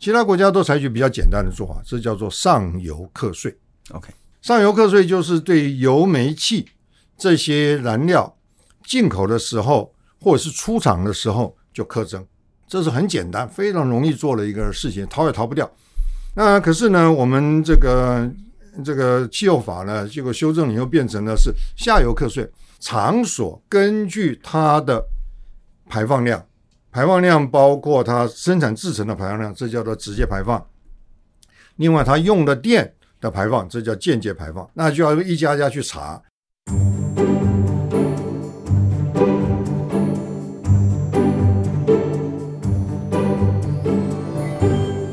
[0.00, 3.56] 其他国家都采取比较简单的做法，这叫做上游课税。
[3.90, 6.66] OK，上游课税就是对油煤气
[7.16, 8.36] 这些燃料
[8.84, 12.24] 进口的时候，或者是出厂的时候就课征，
[12.68, 15.68] 这是很简单、非常容易做的一个事情，逃也逃不掉。
[16.34, 18.30] 那可是呢，我们这个
[18.84, 25.04] 这个气候法呢，结果修正以后变成了是下游课税，场所根据它的
[25.88, 26.44] 排放量。
[26.98, 30.66] 排放量包括它生产制成的排放量，这叫做直接排放。
[31.76, 34.68] 另外，它用的电的排放，这叫间接排放。
[34.74, 36.20] 那就要一家家去查。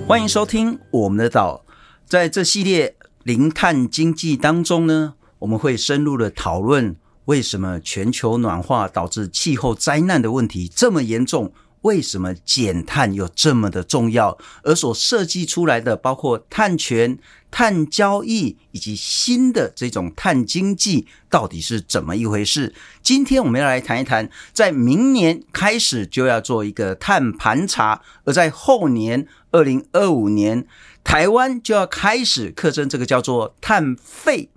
[0.08, 1.64] 欢迎收听我们的岛，
[2.08, 11.54] 在这系列零碳经济当中呢，我们会深入的讨论为什么全球暖化导致气候灾难的问题这么严重。
[11.86, 14.36] 为什么减碳有这么的重要？
[14.64, 17.20] 而所设计出来的，包括碳权、
[17.52, 22.74] 碳交易以及新的这种碳经济，到底是怎么一回事？
[23.04, 30.66] 今天我们要来谈一谈，在明年开始就要做一个碳盘查，而在后年二零二五年，
[31.04, 34.50] 台湾就要开始课征这个叫做碳费。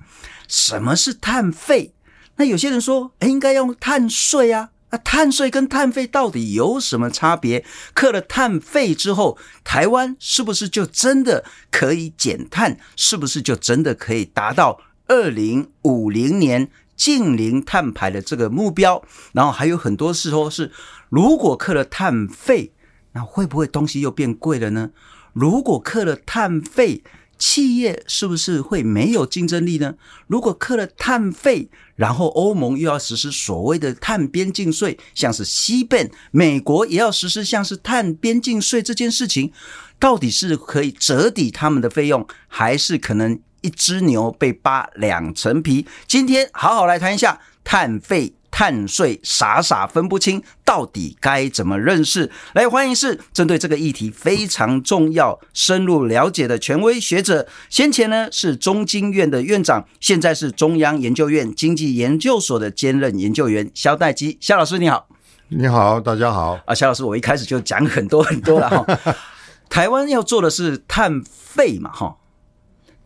[0.48, 1.92] 什么是碳费？
[2.36, 4.70] 那有些人说，诶，应该用碳税啊。
[4.90, 7.64] 那碳税跟碳费到底有什么差别？
[7.92, 12.78] 课了碳费之后，台湾是不是就真的可以减碳？
[12.96, 19.02] 是不是就真的可以达到二零五零年净零碳排的这个目标？
[19.32, 20.72] 然后还有很多时候是，
[21.10, 22.72] 如果课了碳费，
[23.12, 24.90] 那会不会东西又变贵了呢？
[25.34, 27.04] 如果课了碳费，
[27.38, 29.94] 企业是不是会没有竞争力呢？
[30.26, 39.52] 如果课了碳费，然后欧盟又要实施所谓的碳边境税，像是西边美国也要实施像是碳边境税这件事情，
[39.98, 45.86] 到底是可以折抵他们的费用，还是可能一只牛被扒两层皮？
[46.06, 48.34] 今天好好来谈一下碳费。
[48.58, 52.28] 碳税傻傻分不清，到底该怎么认识？
[52.54, 57.46] 来，欢迎是针对这个议题非常重要、深入了解的权威学者。
[57.70, 64.36] 先前呢是中经院的院长，现在是中央研究院经济研究所的兼任研究员肖代基。
[64.40, 65.06] 肖老师你好，
[65.50, 68.84] 你好，大家好啊，肖老师，我一开始就讲很多很多了哈。
[69.70, 72.17] 台湾要做的是碳费嘛，哈。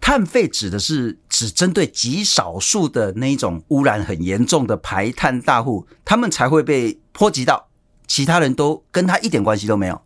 [0.03, 7.69] 碳费指的是只针对极少数的那一种污染很严重的排碳大户，他们才会被波及到，
[8.09, 10.03] 其他人都跟他一点关系都没有。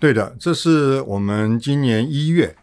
[0.00, 2.56] 对的，这是我们今年一月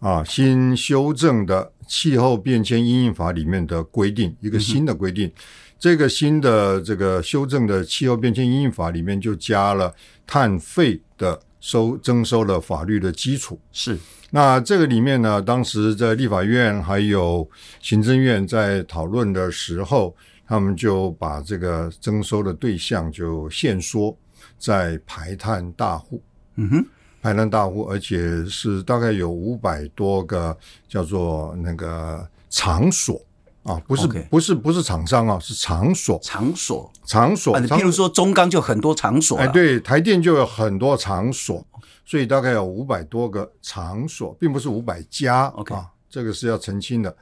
[0.00, 5.30] 啊新修正的气候变迁因应法里面的规定，一个新的规定。
[5.78, 9.94] 这个新的这个修正的气候变迁因应法里面就加了
[10.26, 13.96] 碳费的收征收了法律的基础是。
[14.30, 17.48] 那这个里面呢，当时在立法院还有
[17.80, 20.14] 行政院在讨论的时候，
[20.46, 24.16] 他们就把这个征收的对象就限缩
[24.58, 26.20] 在排碳大户，
[26.56, 26.86] 嗯哼，
[27.20, 30.56] 排碳大户，而且是大概有五百多个
[30.88, 33.20] 叫做那个场所
[33.62, 34.28] 啊，不是 Okay.
[34.28, 41.64] 不是不是厂商啊，是场所，场所，场所，譬如说中钢就很多场所，哎，对，台电就有很多场所。
[42.04, 47.16] 所以大概有五百多个场所，并不是五百家 OK 啊，这个是要澄清的。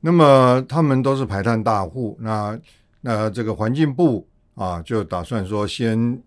[0.00, 2.58] 那么他们都是排碳大户，那
[3.02, 6.18] 那这个环境部啊，就打算说先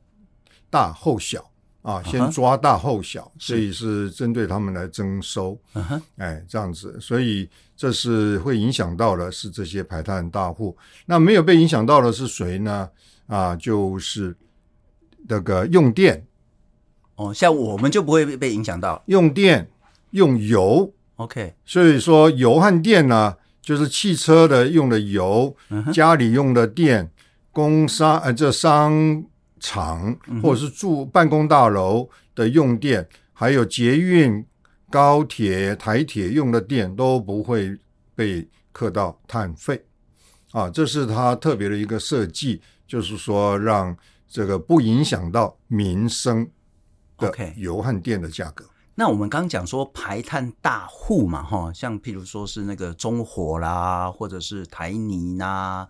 [0.69, 1.48] 大后小
[1.81, 3.47] 啊，先抓大后小，uh huh.
[3.47, 5.57] 所以是针对他们来征收。
[5.73, 6.01] Uh huh.
[6.17, 10.77] 哎，这样子，所以这是会影响到的是这些排碳大户。
[11.05, 12.89] 那没有被影响到的是谁呢？
[13.27, 14.35] 啊，就是
[15.27, 16.25] 那个用电。
[17.15, 19.69] 哦，像我们就不会被影响到用电、
[20.11, 21.53] 用油，OK。
[21.65, 25.55] 所以说油和电呢，就是汽车的用的油，
[25.93, 27.11] 家里用的电，
[27.51, 29.23] 工商呃这商
[29.59, 34.45] 场或者是住办公大楼的用电，还有捷运、
[34.89, 37.77] 高铁、台铁用的电都不会
[38.15, 39.85] 被刻到碳费
[40.51, 43.95] 啊，这是它特别的一个设计，就是说让
[44.27, 46.49] 这个不影响到民生。
[47.17, 48.65] OK，油和电的价格。
[48.95, 55.87] 那我们刚刚讲说排碳大户嘛，哈，像譬如说是那个中火啦，或者是台泥呐。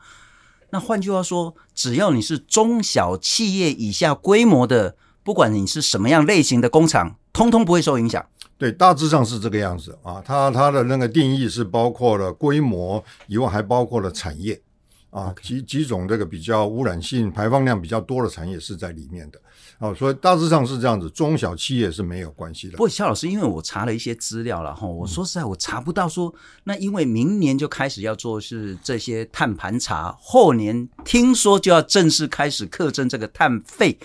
[0.71, 8.25] 那换句话说，只要你是中小企业以下规模的，不管你是什么样类型的工厂，通通不会受影响。
[8.57, 10.21] 对，大致上是这个样子啊。
[10.23, 14.61] 它它的那个定义是包括了规模以外，还包括了产业
[15.09, 19.39] 啊，几几种这个比较污染性、排放量比较多的产业是在里面的。
[19.79, 22.73] 哦，所以大致上是这样子，中小企业是没有关系的。
[22.73, 26.33] 不过，萧老师，因为我查了一些资料了哈，我说实在，我查不到说，
[26.65, 33.97] 那因为明年就开始要做是这些碳盘查，后年听说就要正式开始课征这个碳费。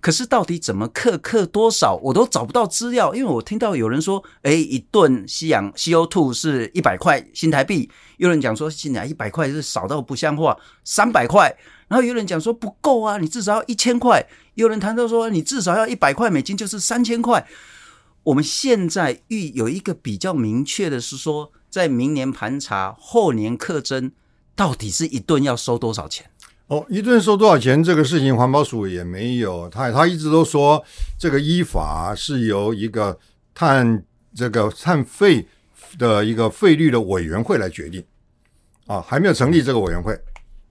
[0.00, 3.12] 可是到底怎么课，课多少，我都找不到资料。
[3.12, 11.52] 因为我听到有人说，哎，一吨吸氧 CO2 是一百块新台币，有人讲说现在一百块是少到不像话，三百块。
[11.88, 14.26] 然后有人讲说不够啊，你至少要一千块。
[14.54, 17.46] 有人谈到说你至少要一百块美金，就是三千块。
[18.24, 24.10] 我们现在预有一个比较明确的是说，在明年盘查，后年课征，
[24.56, 26.28] 到底是一吨要收多少钱？
[26.66, 27.84] 哦，一吨收多少钱？
[27.84, 30.84] 这个事情环保署也没有，他他一直都说
[31.16, 33.16] 这个依法是由一个
[33.54, 34.02] 碳
[34.34, 35.46] 这个碳费
[35.96, 38.02] 的一个费率的委员会来决定
[38.86, 40.18] 啊，还没有成立这个委员会。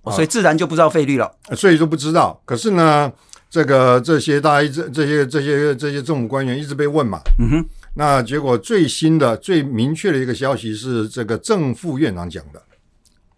[0.05, 2.41] 哦、所以自然就不知道费率了，所以就不知道。
[2.45, 3.11] 可是呢，
[3.49, 7.65] 这个这些大家一直这些这些这些政府官员一直被问嘛，嗯哼。
[7.97, 12.61] 那结果最新的最明确的一个消息是，这个正副院长讲的，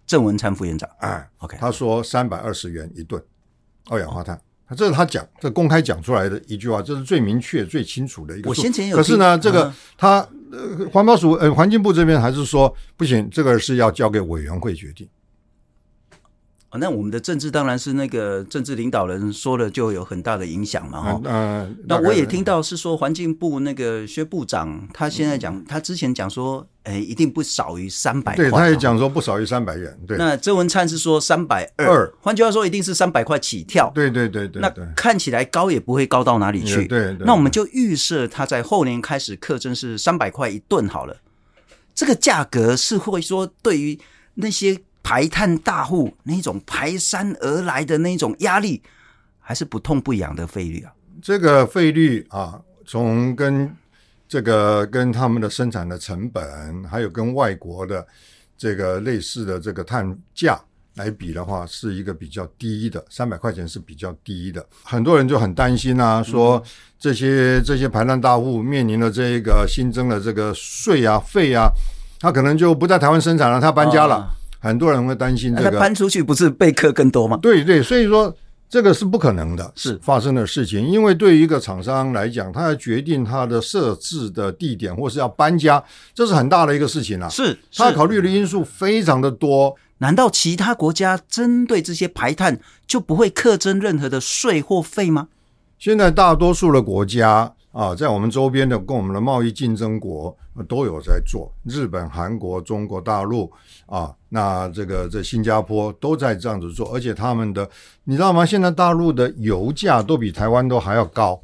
[0.08, 3.22] 郑文灿副院长，哎，OK，他说三百二十元一吨
[3.90, 4.40] 二氧化碳，
[4.76, 8.50] 这是他讲这公开讲出来的一句话，这是最明确最清楚的一个。
[8.50, 15.08] 我先前有，可是呢，这个他呃环保署呃环境部这边还是说不行，这个是要交给委员会决定。
[16.78, 28.46] 哦，那我们的政治当然是那个政治领导人说了就有很大的影响嘛，哈、那我也听到是说环境部那个薛部长，他现在讲，嗯、他之前讲说，哎，一定不少于三百块。
[28.46, 29.98] 对，他也讲说不少于三百元。
[30.08, 30.18] 对。
[30.18, 33.92] 那周文灿是说三百二，换句话说，一定是三百块起跳。
[33.96, 34.62] 对对对对。
[34.62, 36.88] 那看起来高也不会高到哪里去。
[36.88, 37.26] 对，对对。
[37.26, 41.18] 那我们就预设他在后年开始课征是三百块一顿好了，
[41.96, 44.00] 这个价格是会说对于
[44.36, 44.80] 那些。
[45.08, 48.84] 排碳大户那种排山而来的那种压力，
[49.40, 50.92] 还是不痛不痒的费率啊？
[51.22, 53.74] 这个费率啊，从跟
[54.28, 58.06] 这个跟他们的生产的成本，还有跟外国的
[58.58, 60.60] 这个类似的这个碳价
[60.96, 64.68] 来比的话，是一个比较低的，三百块钱是比较低的。
[64.84, 66.62] 很多人就很担心啊，说
[67.00, 71.70] 这些这些排碳大户面临的这个新增的这个税啊费啊，
[72.20, 74.18] 他可能就不在台湾生产了，他搬家了。
[74.18, 77.38] 哦很多人会担心这个，搬出去不是被课更多吗？
[77.42, 78.36] 对对，所以说
[78.70, 80.86] 这个是不可能的，是发生的事情。
[80.86, 85.84] 因为对于一个厂商来讲，他要决定他的设置的地点，或是要搬家，
[86.14, 87.30] 这是很大的一个事情啊。
[87.30, 89.76] 是，他考虑的因素非常的多。
[90.00, 95.28] 难道其他国家针对这些排碳就不会克征任何的税或费吗？
[95.80, 97.54] 现在大多数的国家。
[97.72, 100.36] 啊，在我们周边的跟我们的贸易竞争国
[100.68, 103.52] 都有在做，日本、韩国、中国大陆
[103.86, 107.70] 啊，那这个这新加坡都在这样子做，而且他们的
[108.06, 108.46] 你知道吗？
[108.46, 111.40] 现在大陆的油价都比台湾都还要高，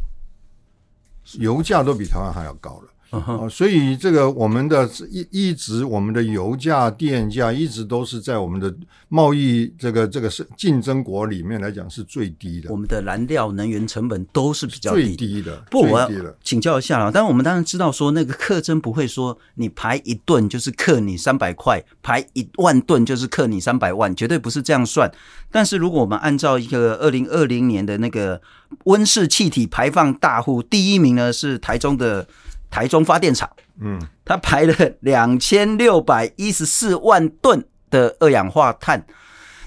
[1.34, 2.93] 油价都比台湾还要高了。
[3.14, 8.74] 啊，所以这个我们的一一直我们的油价、电价一直都是在我们的
[9.08, 12.72] 贸易这个这个是竞争国里面来讲是最低的。
[12.72, 15.64] 我们的燃料能源成本都是比较低最低的。
[15.70, 16.10] 不，我要
[16.44, 17.12] 请教一下了。
[17.12, 25.12] 但是我们当然知道说，那个克征不会说你排一吨就是克你三百块，排一万吨就是克你三百万，绝对不是这样算。
[25.52, 28.42] 但是如果我们按照一个二零二零年的那个
[28.86, 32.28] 温室气体排放大户，第一名呢是台中的。
[32.74, 33.48] 台中发电厂，
[33.80, 39.06] 嗯，它排了两千六百一十四万吨的二氧化碳。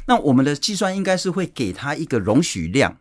[0.07, 2.97] 那我们的计算应该是会给它一个容许量，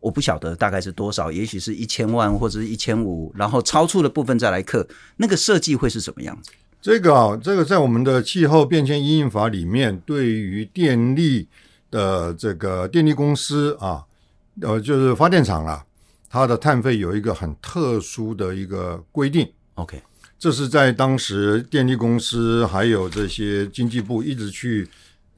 [0.00, 4.86] 我不晓得大概是多少，也许是一千万或者是一千五，然后超出的部分再来克。
[5.16, 6.50] 那个设计会是什么样子？
[6.82, 11.48] 这个啊，这个在我们的气候变迁因应法里面，对于电力
[11.90, 14.04] 的这个电力公司啊，
[14.60, 15.85] 呃，就是发电厂啦。
[16.36, 20.02] 它的碳费有一个很特殊的一个规定，OK，
[20.38, 24.86] 这是在当时电力公司还有这些经济部一直去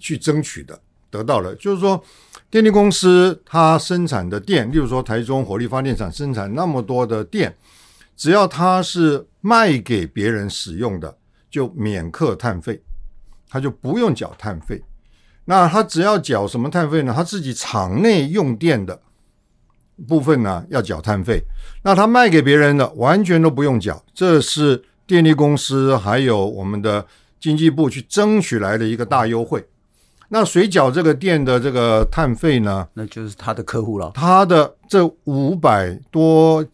[0.01, 0.77] 去争取的，
[1.09, 2.03] 得到了，就是说
[2.51, 7.57] 电力公司它生产的电，例如说台中火力发电厂生产那么多的电，
[8.17, 11.17] 只要它是卖给别人使用的，
[11.49, 12.83] 就免课碳费，
[13.49, 14.83] 它就不用缴碳费。
[15.45, 17.13] 那它只要缴什么碳费呢？
[17.15, 19.01] 它自己厂内用电的。
[20.07, 21.43] 部分呢要缴碳费，
[21.83, 27.05] 那他卖给别人的完全都不用缴，这是电力公司还有我们的
[27.41, 29.67] 经济部去争取来的一个大优惠。
[30.29, 32.87] 那谁缴这个电的这个碳费呢？
[32.95, 34.13] 那就是他的客户了。
[34.15, 36.65] 他的这五百多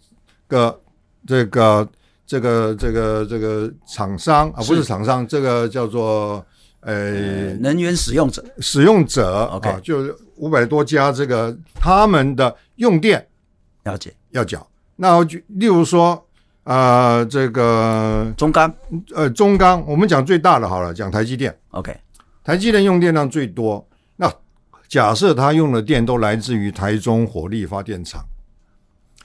[0.49, 0.81] 个
[1.27, 1.89] 这个
[2.27, 6.45] 这个这个这个厂商啊，不是厂商，这个叫做。
[6.85, 13.27] 呃，能源使用者，使用者，OK，啊，就五百多家这个他们的用电
[13.85, 14.67] 了解要缴。
[14.97, 16.27] 那我就例如说，
[16.65, 18.73] 呃，这个中钢，
[19.15, 21.57] 呃，中钢，我们讲最大的好了，讲台积电。
[21.71, 21.97] OK，
[22.45, 23.87] 台积电用电量最多。
[24.17, 24.31] 那
[24.87, 28.23] 假设它用的电都来自于台中火力发电厂，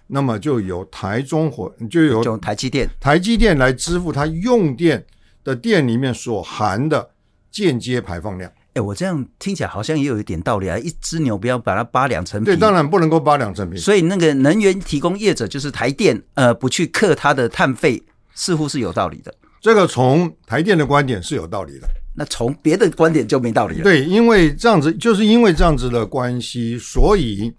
[0.07, 5.05] 那么就由台中火就由台积电台积电来支付它用电
[5.43, 7.09] 的电里面所含的
[7.51, 8.51] 间接排放量。
[8.73, 10.77] 哎，我这样听起来好像也有一点道理啊！
[10.77, 12.45] 一只牛不要把它扒两层皮。
[12.45, 13.77] 对，当然不能够扒两层皮。
[13.77, 18.01] 所以那个能源提供业者就是台电，呃，不去克它的碳费，
[18.35, 19.33] 似乎是有道理的。
[19.59, 23.83] 这个从台电的观点是有道理的，那从别的观点就没道理了。
[23.83, 27.51] 对，因为这样子，就是因为这样子的关系，所以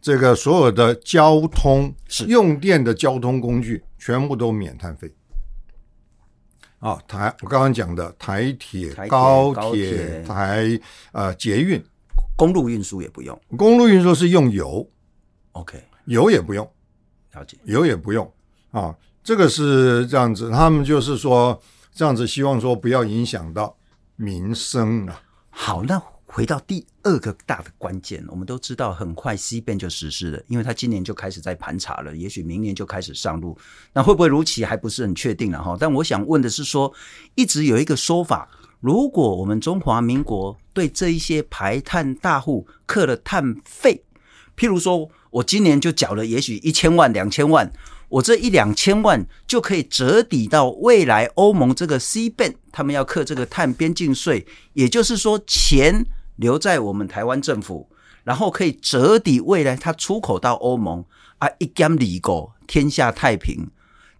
[0.00, 5.10] 这个所有的交通是用电的交通工具全部都免碳费。
[6.78, 10.78] 啊，台我刚刚讲的台铁、高铁、台
[11.12, 11.82] 呃捷运，
[12.36, 14.88] 公路运输也不用，公路运输是用油
[15.52, 16.68] ，OK，油也不用，
[17.32, 18.30] 了解，油也不用。
[18.70, 21.58] 啊，这个是这样子，他们就是说
[21.94, 23.76] 这样子，希望说不要影响到
[24.16, 25.22] 民生啊。
[25.50, 26.00] 好，那。
[26.36, 33.56] 回到第二个大的关键，我们都知道很快 C 边就实施了，因为它今年就开始在盘查了，也许明年就开始上路。
[33.94, 35.74] 那会不会如期还不是很确定了哈。
[35.80, 36.92] 但我想问的是说，
[37.36, 38.50] 一直有一个说法，
[38.80, 44.04] 如果我们中华民国对这一些排碳大户课了碳费，
[44.58, 47.72] 譬如说我今年就缴了也许一千万、两千万。
[48.08, 57.90] 我这一两千万就可以折抵到未来欧盟这个 CBAM，他们要课这个碳边境税，也就是说钱留在我们台湾政府，
[58.24, 61.04] 然后可以折抵未来它出口到欧盟
[61.38, 63.68] 啊，一干里狗天下太平。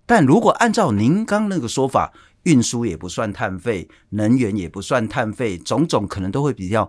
[0.04, 2.12] 但如果按照您刚那个说法，
[2.44, 6.88] 运输也不算碳费，能源也不算碳费，种种可能都会比较，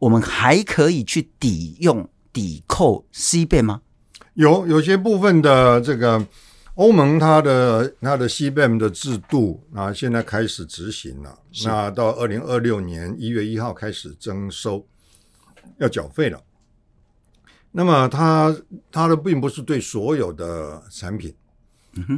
[0.00, 3.82] 我们还可以去抵用抵扣 C 贝吗？
[4.34, 6.26] 有有些部分的这个
[6.76, 11.38] 欧盟它的它的 CBAM 的制度啊，现在开始执行了。
[11.64, 14.86] 那到二零二六年一月一号开始征收，
[15.78, 16.42] 要缴费了。
[17.72, 18.56] 那么它
[18.90, 21.34] 它的并不是对所有的产品，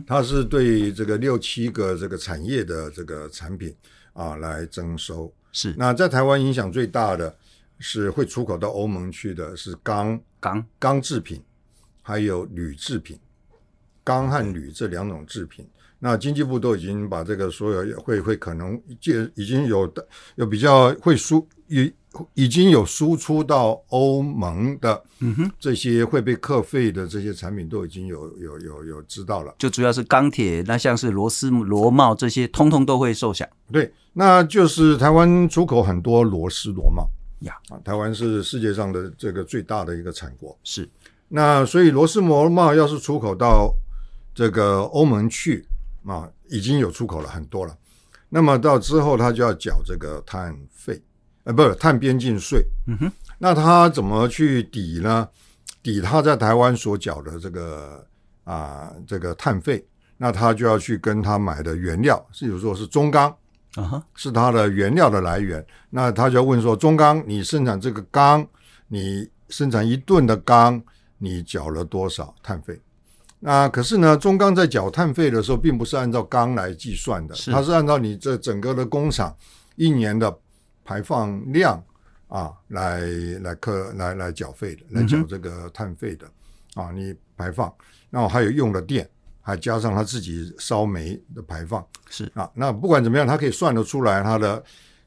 [0.07, 3.75] 它是对这个六七个这个产业的这个产品
[4.13, 5.33] 啊来征收。
[5.53, 5.75] 是。
[5.79, 7.37] 那在台湾影响最大的
[7.79, 11.43] 是会出口到欧盟去的是钢钢钢制品。
[12.01, 13.21] 还有铝制品，
[14.09, 21.93] 钢和铝这两种制品，那经济部都已经把这个所有会会可能借已经有的有比较会输已
[22.33, 29.55] 已经有输出到欧盟的，嗯哼，这些会被课费的这些产品都已经有有有有知道了。
[29.59, 33.47] 就主要是钢铁，那像是螺丝螺帽这些，通通都会受响。
[33.71, 37.07] 对，那就是台湾出口很多螺丝螺帽
[37.41, 40.89] 呀，啊，台湾是世界上的这个最大的一个产国，是。
[41.29, 43.71] 那所以螺丝螺帽要是出口到
[44.39, 45.67] 这个欧盟去
[46.07, 47.77] 啊，已经有出口了很多了。
[48.29, 51.03] 那么到之后他就要缴这个碳费，
[51.43, 52.65] 呃，不是碳边境税。
[52.87, 53.13] 嗯哼。
[53.37, 55.29] 那他怎么去抵呢？
[55.83, 58.07] 抵他在台湾所缴的这个
[58.45, 59.85] 啊这个碳费，
[60.17, 63.29] 那他就要去跟他买的原料，比如说是中钢，
[63.75, 65.67] 啊哈，是他的原料的来源。
[65.91, 68.47] 那他就要问说，中钢你生产这个钢，
[68.87, 70.81] 你生产一吨的钢。
[71.21, 72.81] 你缴了多少碳费？
[73.41, 79.33] 那可是呢，中钢在缴碳费的时候，并不是按照钢来计算的，是它是按照你这整个的工厂
[79.77, 80.37] 一年的
[80.85, 81.81] 排放量
[82.27, 83.01] 啊来
[83.41, 86.27] 来克来来缴费的，来缴这个碳费的、
[86.75, 86.91] 嗯、啊。
[86.93, 87.73] 你排放，
[88.11, 89.09] 然后还有用的电，
[89.41, 92.51] 还加上他自己烧煤的排放，是啊。
[92.55, 94.61] 那不管怎么样，它可以算得出来它的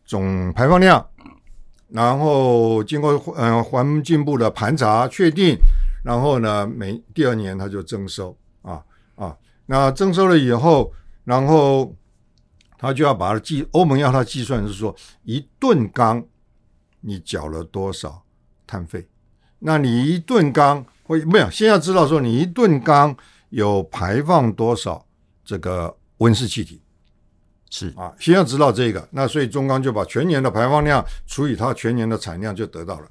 [0.06, 1.06] 总排放量，
[1.90, 5.58] 然后经过呃环境部的盘查确定。
[6.04, 8.84] 然后呢，每第二年他就征收啊
[9.16, 10.92] 啊，那征收了以后，
[11.24, 11.96] 然后
[12.78, 16.24] 他就要把它计，欧盟要他计算是说一吨钢
[17.02, 18.24] 你缴了多少
[18.66, 19.08] 碳费？
[19.60, 21.50] 那你一吨钢会没有？
[21.52, 23.16] 先要知道说你一吨钢
[23.50, 25.06] 有排放多少
[25.46, 26.82] 这个温室气体？
[27.70, 33.08] 是啊，先要知道这个，那所以中钢就把全年的排放量除以它全年的产量就得到了。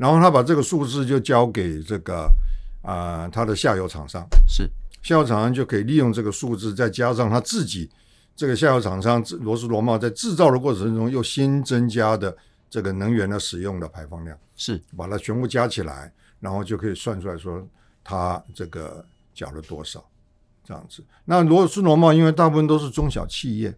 [0.00, 2.22] 然后他把这个数字就交给这个
[2.80, 4.66] 啊、呃，他的下游厂商是
[5.02, 7.90] 下游厂商就可以利用这个数字，再加上他自己
[8.34, 12.34] 这个下游厂商螺丝螺帽在制造的过程中又新增加的
[12.70, 17.62] 这个能源的使用的排放量是把它全部加起来，然后就可以算出来说
[18.02, 19.04] 他这个
[19.34, 20.02] 缴了多少
[20.64, 21.04] 这样子。
[21.26, 23.76] 那螺丝螺帽因为大部分都是中小企业，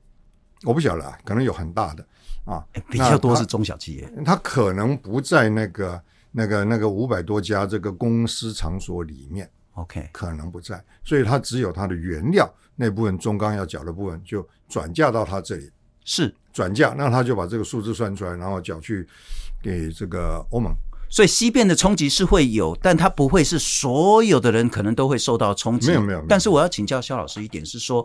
[0.62, 2.06] 我不晓得，啊可能有很大的
[2.44, 6.00] 啊，比较多是中小企业，它可能不在那个。
[6.32, 15.70] 那个那个五百多家这个公司场所里面，OK，可能不在，所以它只有它的原料那部分中钢要缴的部分就转嫁到它这里，
[16.04, 19.06] 是转嫁，那他就把这个数字算出来，然后缴去
[19.62, 20.74] 给这个欧盟。
[21.08, 25.88] 所以西变的冲击是会有，但它不会是所有的人可能都会受到冲击。
[25.88, 26.24] 没有没有。
[26.26, 28.02] 但是我要请教肖老师一点是说，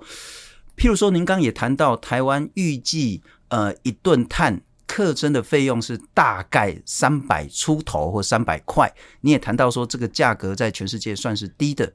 [0.76, 8.92] 譬如说您刚刚也谈到台湾预计呃一吨碳课征的费用是大概三百出头或三百块，
[9.22, 11.94] 你也谈到说这个价格在全世界算是低的。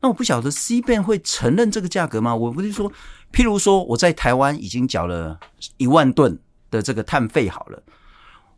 [0.00, 2.34] 那我不晓得西边会承认这个价格吗？
[2.34, 2.90] 我不是说，
[3.32, 5.38] 譬如说我在台湾已经缴了
[5.76, 6.36] 一万吨
[6.70, 7.80] 的这个碳费好了。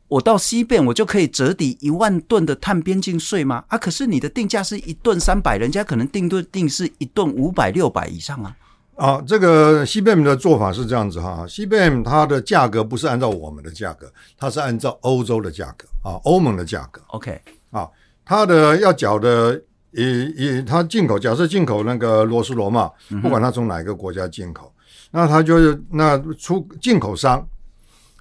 [0.09, 3.65] 我到西边，我就可以折抵一万吨的碳边境税吗？
[3.69, 8.57] 啊，可是你的定价是一吨三百，人家可能定吨定是一吨五百六百以上啊。
[8.97, 17.01] 啊，这个 CBAM 的做法是这样子哈，CBAM 它的价格不是按照我们的价格，它是按照欧洲的价格啊，欧盟的价格。
[17.09, 17.89] OK，啊，
[18.25, 19.61] 它的要缴的，
[19.91, 27.47] 以以它进口，假设进口那个罗斯罗嘛，不管它从哪一个国家进口，嗯、那它就是那出进口商。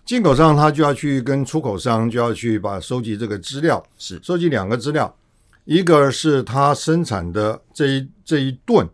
[0.06, 5.16] 进口商他就要去跟出口商就要去把收集这个资料，是收集两个资料，
[5.64, 8.86] 一个是他生产的这一这一吨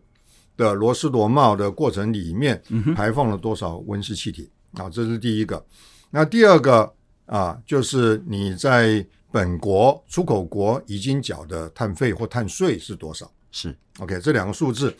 [0.60, 2.62] 的螺丝螺帽的过程里面
[2.94, 5.64] 排放了多少温室气体啊，这是第一个。
[6.10, 6.92] 那第二个
[7.24, 13.30] 啊，就是你在本国出口国已经缴的碳费或碳税是多少？
[13.50, 14.94] 是 OK，这两个数字。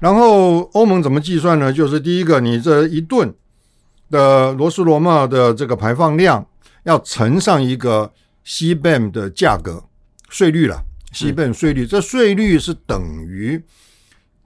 [0.00, 1.72] 然后欧盟怎么计算呢？
[1.72, 3.32] 就是第一个，你这一吨。
[4.10, 6.42] 的罗斯罗帽的这个排放量
[6.84, 8.10] 要乘上一个
[8.46, 9.84] CBAM 的价格
[10.30, 13.62] 税率了，CBAM 税率，这税率是等于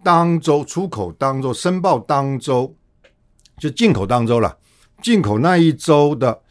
[0.03, 2.75] 当周出口当周申报当周
[3.59, 4.59] 就进口当周了，
[5.01, 6.43] 进口那一周的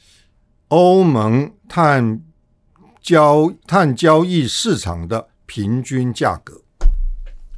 [0.69, 2.21] 欧盟碳
[3.01, 6.61] 交碳交易市场的平均价格。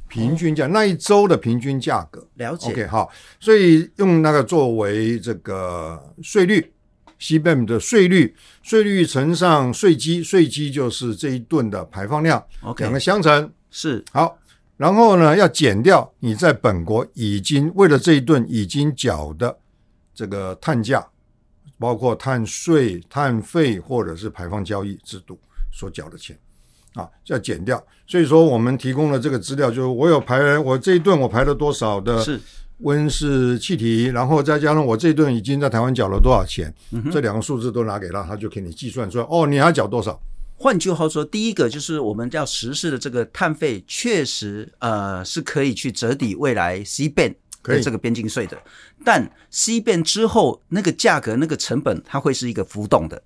[0.08, 2.70] 平均价那一周的平均价格，了解。
[2.70, 3.10] OK，好，
[3.40, 6.72] 所以用那个作为这个税率
[7.18, 13.52] ，CBAM 的税率，税率乘上税基，税基就是这一吨的排放量，OK，两个相乘。
[13.70, 14.04] 是。
[14.12, 14.38] 好。
[14.76, 19.56] 然后呢，要减掉你在本国已经为了这一顿已经缴的
[20.14, 21.06] 这个碳价，
[21.78, 25.38] 包括碳税、碳费或者是排放交易制度
[25.72, 26.38] 所缴的钱。
[26.94, 32.24] 啊，要减掉，所以说我们提供了这个资料，就是我有排，我这一顿我排了多少的
[32.78, 39.26] 温室气体，然后再加上我这一顿已经在台湾缴了多少钱，嗯、这两个数字都拿给他，他就给你计算出来。
[39.28, 40.20] 哦，你还缴多少？
[40.56, 48.56] 换句话说，第一个就是我们要实施的这个碳费，确实呃是可以去折抵未来 CBAM 的这个边境税的，
[49.04, 53.22] 但 CBAM 之后那个价格那个成本它会是一个浮动的。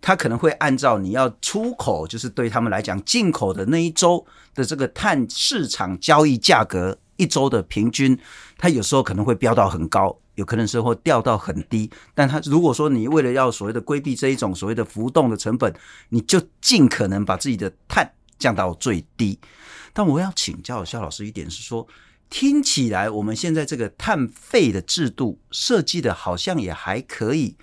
[0.00, 4.22] 它可能会按照你要出口，就是对他们来讲进口的那一周
[4.54, 8.18] 的这个碳市场交易价格一周的平均，
[8.58, 11.90] 它有时候可能会飙到很高，有可能是会掉到很低。
[12.14, 15.74] 但它如果说你为了要所谓的规避这一种所谓的浮动的成本，
[16.08, 19.38] 你就尽可能把自己的碳降到最低。
[19.92, 21.86] 但我要请教肖老师一点是说，
[22.28, 27.56] 听起来我们现在这个碳费的制度设计的好像也还可以。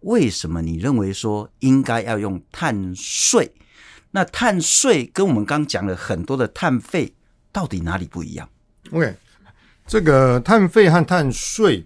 [0.00, 3.52] 为什么你认为说应该要用碳税？
[4.10, 7.14] 那碳税跟我们刚讲了很多的碳费，
[7.50, 8.48] 到底哪里不一样
[8.92, 9.16] ？OK，
[9.86, 11.84] 这个碳费和碳税，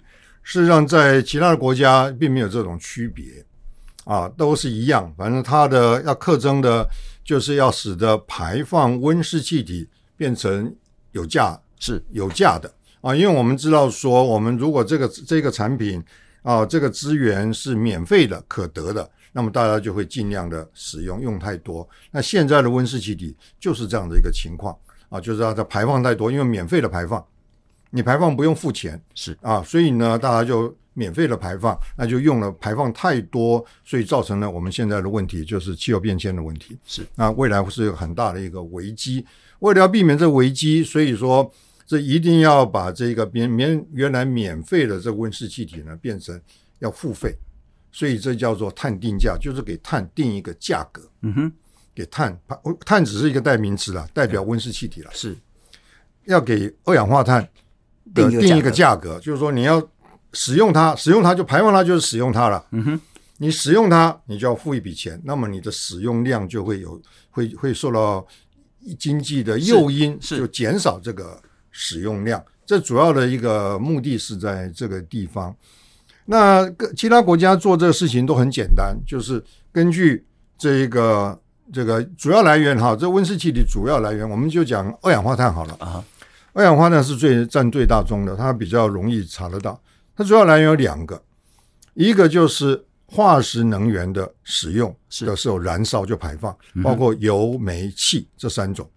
[0.48, 3.44] 事实上在其他的国家并没有这种区别
[4.04, 5.12] 啊，都是一样。
[5.14, 6.88] 反正它的要特征的，
[7.22, 10.74] 就是要使得排放温室气体变成
[11.12, 13.14] 有价，是有价的啊。
[13.14, 16.02] 因为我们知道说，我们如果这个这个产品。
[16.42, 21.86] 啊，这个资源是免费的、可得的，那么大家就会尽量的使用，用太多。
[22.10, 24.74] 那现在的温室气体就是这样的一个情况
[25.10, 27.22] 啊，就是它的排放太多，因为免费的排放，
[27.90, 36.78] 你排放不用付钱，是啊，所以呢，大家就免费的排放，那就用了排放太多，所以造成了我们现在的问题，就是气候变迁的问题。
[36.86, 39.24] 是，那未来会是有很大的一个危机。
[39.60, 41.52] 为了要避免这个危机，所以说。
[41.90, 46.38] 这一定要把这个免免原来免费的这温室气体呢，变成
[46.80, 47.34] 要付费，
[47.90, 51.00] 所以这叫做碳定价，就是给碳定一个价格。
[51.22, 51.52] 嗯哼，
[51.94, 52.38] 给碳
[52.84, 55.10] 碳只是一个代名词了，代表温室气体了。
[55.14, 55.34] 是，
[56.26, 57.48] 要给二氧化碳
[58.14, 59.82] 的定一个价格，就是说你要
[60.32, 62.64] 使用它，使用它就排放它就是使用它了。
[62.72, 63.00] 嗯哼，
[63.38, 68.26] 你使用它，你就要付一笔钱，那么你的使用量就会有会会受到
[68.98, 71.40] 经济的诱因，就减少这个。
[71.70, 75.54] 使用量，这主要的一个目的是在这个地方。
[76.24, 79.40] 那个其他国家做这个事情都很简单，就是
[79.70, 81.38] 根据这一个
[81.72, 86.02] 这个主要来源哈，这温室气体主要来源，我们就讲二氧化碳好了啊。
[86.58, 89.80] 二氧化碳是最占最大宗的，它比较容易查得到。
[90.16, 91.22] 它主要来源有两个，
[91.94, 98.90] 一个就是化石能源的使用的时候燃烧就排放，包括油、煤、气这三种。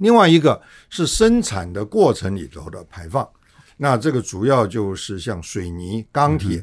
[0.00, 3.26] 另外一个是生产的过程里头的排放，
[3.78, 6.62] 那这个主要就是像水泥、钢铁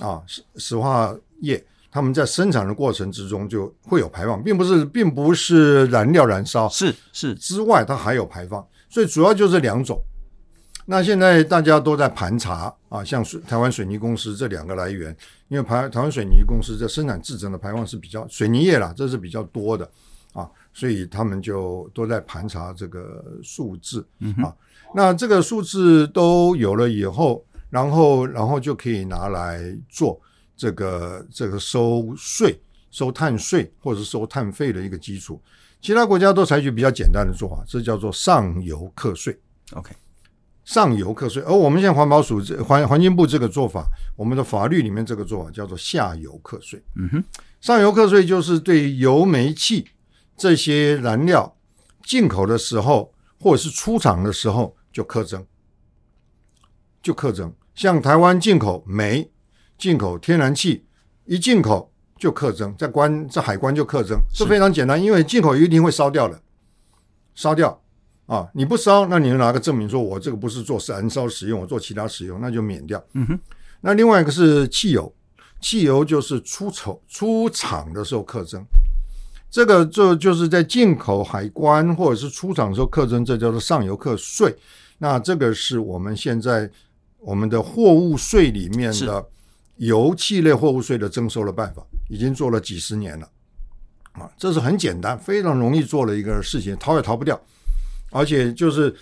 [0.00, 1.64] 啊、石石化业。
[1.90, 10.00] 他们在生产的过程之中就会有排放，并不是，并不是燃料燃烧是是之外，它还有排放，所以主要就这两种。
[10.86, 15.14] 那现在大家都在盘查啊，像水台湾水泥公司这两个来源，
[15.48, 19.90] 因为台台湾水泥公司这生产制程的排放是比较水泥业啦，这是比较多的
[20.32, 24.06] 啊，所以他们就都在盘查这个数字
[24.42, 24.54] 啊。
[24.94, 30.20] 那这个数字都有了以后，然后然后就可以拿来做。
[30.60, 35.40] 这个这个收税、收碳税或者收碳费的一个基础，
[35.80, 39.38] 其他国家都采取比较简单的做法，这叫做上游课税。
[39.72, 39.94] OK，
[40.64, 43.86] 上游课税，而我们现在环保署这环环境部这个做法，
[44.16, 46.82] 我们的法律里面这个做法叫做下游课税。
[46.96, 47.24] 嗯哼，
[47.60, 49.86] 上游课税就是对油、煤气
[50.36, 51.56] 这些燃料
[52.04, 55.46] 进口的时候，或者是出厂的时候就课征，
[57.02, 57.52] 就课征。
[57.74, 59.30] 像台湾进口煤。
[59.78, 60.84] 进口天然气
[61.24, 66.38] 一进口就课征，在关在海关就课征，是非常简单，因为进口一定会烧掉的，
[67.34, 67.80] 烧掉
[68.26, 68.48] 啊！
[68.52, 73.02] 你不烧，那你就拿个证明说，我这个不是做燃烧使用，我做其他使用，那就免掉。
[73.14, 73.38] 嗯哼。
[73.80, 75.10] 那另外一个是汽油，
[75.60, 78.62] 汽油就是出丑出厂的时候课征，
[79.48, 84.54] 这个就就是在进口海关或者是出厂的时候课征，这叫做上游课税。
[84.98, 86.68] 那这个是我们现在
[87.20, 89.24] 我们的货物税里面的。
[89.78, 93.28] 油气类货物税的征收的办法已经做了几十年了，
[94.12, 97.40] 啊，这是很简单、非常容易做的一个事情，逃也逃不掉。
[98.10, 98.94] 而且就是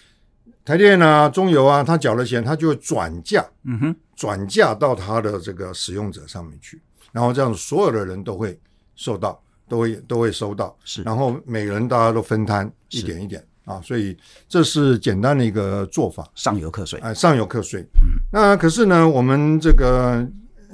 [0.64, 8.58] 台电啊、中油啊，他缴了钱，他就会转嫁，嗯哼，转嫁到他的这个使用者上面去，然后这样所有的人都会
[8.96, 14.14] 受到，都会都会收到，是，然后每个人大家都分摊一点一点啊，所以
[14.48, 17.80] 这是简单的一个做法，上游课税，哎，上游课税。
[18.02, 20.28] 嗯，那可是呢，我们这个。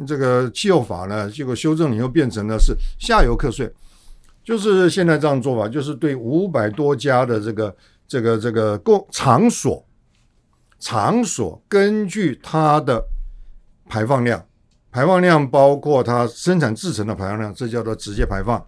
[0.07, 3.73] 这个气候法呢，结果修正以后变成了是下游课税，
[4.43, 7.77] 就是现在这样做法，就是对五百多家的这个
[8.09, 9.87] 这个这个工场所，
[10.79, 13.05] 场所根据它的
[13.89, 14.45] 排放量，
[14.91, 18.59] 排放量包括它生产制成的排放量，这叫做直接排放；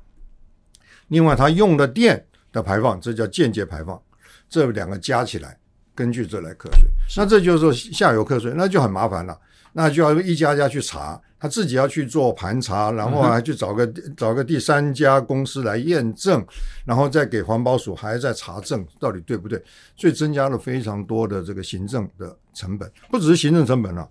[1.08, 4.00] 另外它用的电的排放，这叫间接排放。
[4.48, 5.58] 这两个加起来，
[5.94, 9.36] 根据这来课税，那这就是下游课税，那就很麻烦了。
[9.76, 16.46] 那就要一家家去查，他自己要去做盘查，然后还去找个、嗯、找个第三家公司来验证，
[16.84, 19.60] 然后再给环保署还在查证到底对不对，
[19.96, 24.08] 所以增加了非常多的这个行政的成本，不只是行政成本了、啊，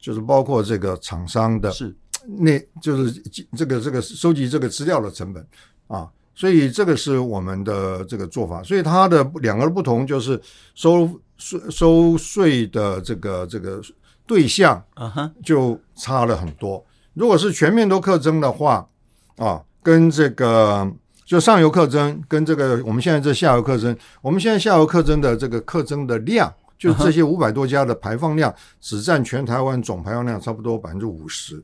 [0.00, 1.94] 就是包括这个厂商的，是。
[2.26, 3.22] 那就是
[3.56, 5.46] 这个这个收集这个资料的成本
[5.86, 10.40] 啊，所以这个是我们的这个做法，所以它的两个不同就是
[10.74, 13.80] 收税收税的这个这个。
[14.26, 16.78] 对象啊就差了很多。
[16.78, 16.84] Uh.
[17.14, 18.88] 如果是全面都课征的话，
[19.36, 20.90] 啊，跟这个
[21.24, 28.56] 就上游课征，跟这个我们现在这下游课征，我们现在下游课征的这个课征的量，就这些五百多家的排放量，uh.
[28.80, 31.62] 只占全台湾总排放量差不多百分之五十，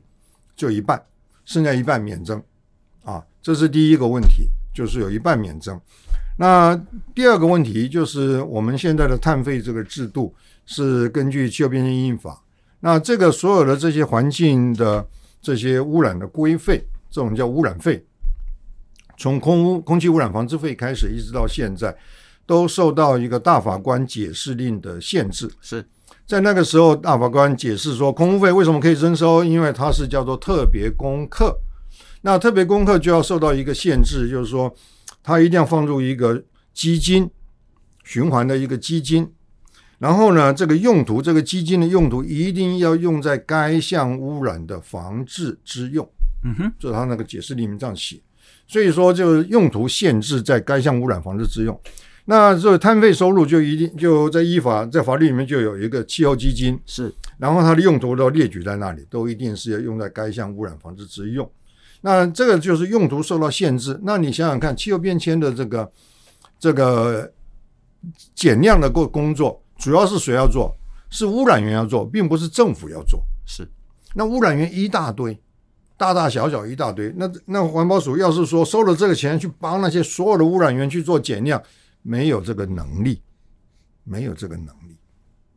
[0.55, 1.01] 就一半，
[1.43, 2.41] 剩下一半免征。
[3.03, 5.79] 啊，这是第一个问题，就是有一半免征。
[6.37, 6.79] 那
[7.13, 10.33] 第二个问题就是我们现在的碳费这个制度
[10.65, 12.41] 是根据气候变迁因应法。
[12.81, 15.07] 那这个所有的这些环境的
[15.41, 18.03] 这些污染的规费，这种叫污染费，
[19.17, 21.95] 从空污空气污染防治费开始，一直到现在，
[22.45, 25.49] 都受到一个大法官解释令的限制。
[25.61, 25.85] 是
[26.25, 29.43] 在那个时候，大法官解释说，空污费为什么可以征收？
[29.43, 31.55] 因为它是叫做特别功课。
[32.21, 34.73] 那特别功课就要受到一个限制，就是说，
[35.21, 37.29] 它一定要放入一个基金，
[38.03, 39.31] 循环的一个基金。
[40.01, 46.03] 然后呢，这个用途，这个基金的用途一定要用在该项污染的防治之用。
[46.43, 48.19] 嗯哼，就是他那个解释里面这样写。
[48.67, 51.79] 所以说，就用途限制在该项污染防治之用。
[52.25, 56.79] 那这个摊费收入就一定就在依法在法律里面就有一个气候基金。
[56.87, 61.47] 是，然后它的用途都列举在那里，都一定是要用在该项污染防治之用。
[62.01, 63.99] 那这个就是用途受到限制。
[64.01, 65.91] 那你想想看，气候变迁的这个
[66.59, 67.31] 这个
[68.33, 69.61] 减量的工工作。
[69.81, 70.73] 主要是谁要做？
[71.09, 73.21] 是污染源要做，并不是政府要做。
[73.45, 73.67] 是，
[74.13, 75.37] 那污染源一大堆，
[75.97, 77.13] 大大小小一大堆。
[77.17, 81.61] 那那环保署要是说收了这个钱去帮那些所有的污染源去做减量，
[82.01, 83.21] 没有这个能力，
[84.05, 84.95] 没有这个能力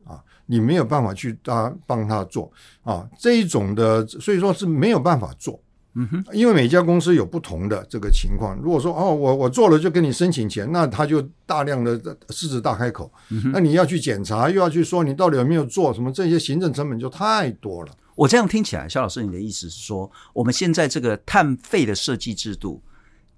[0.03, 2.51] 啊，你没有办法去帮帮他做
[2.83, 5.63] 啊，这一种的，所以说是没有办法做。
[5.97, 8.57] 嗯哼，因为每家公司有不同的这个情况。
[8.57, 11.99] 如果说哦，我我做了就跟你申请钱，那他就大量的
[12.31, 13.13] 狮子大开口。
[13.31, 17.93] 嗯哼，那你要去检查，又要去说你到底有没有做什么，这些行政成本就太多了。
[18.15, 22.83] 我这样听起来，肖老师，你的意思是说，我们现在这个碳费的设计制度，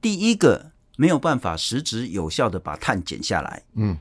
[0.01, 3.63] 第一个没有办法实质有效的把碳减下来。
[3.75, 3.97] 嗯。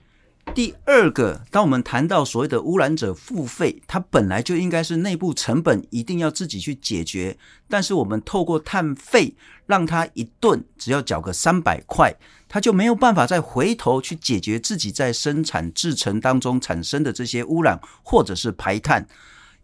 [0.55, 7.37] 第二个，当我们谈到所谓的污染者付费，它本来就应该是内部成本一定要自己去解决。
[7.67, 12.15] 但是我们透过碳费，让它一顿只要缴个三百块，
[12.47, 19.05] 它就没有办法再回头去解决自己在生产制程当中产生的这些污染或者是排碳。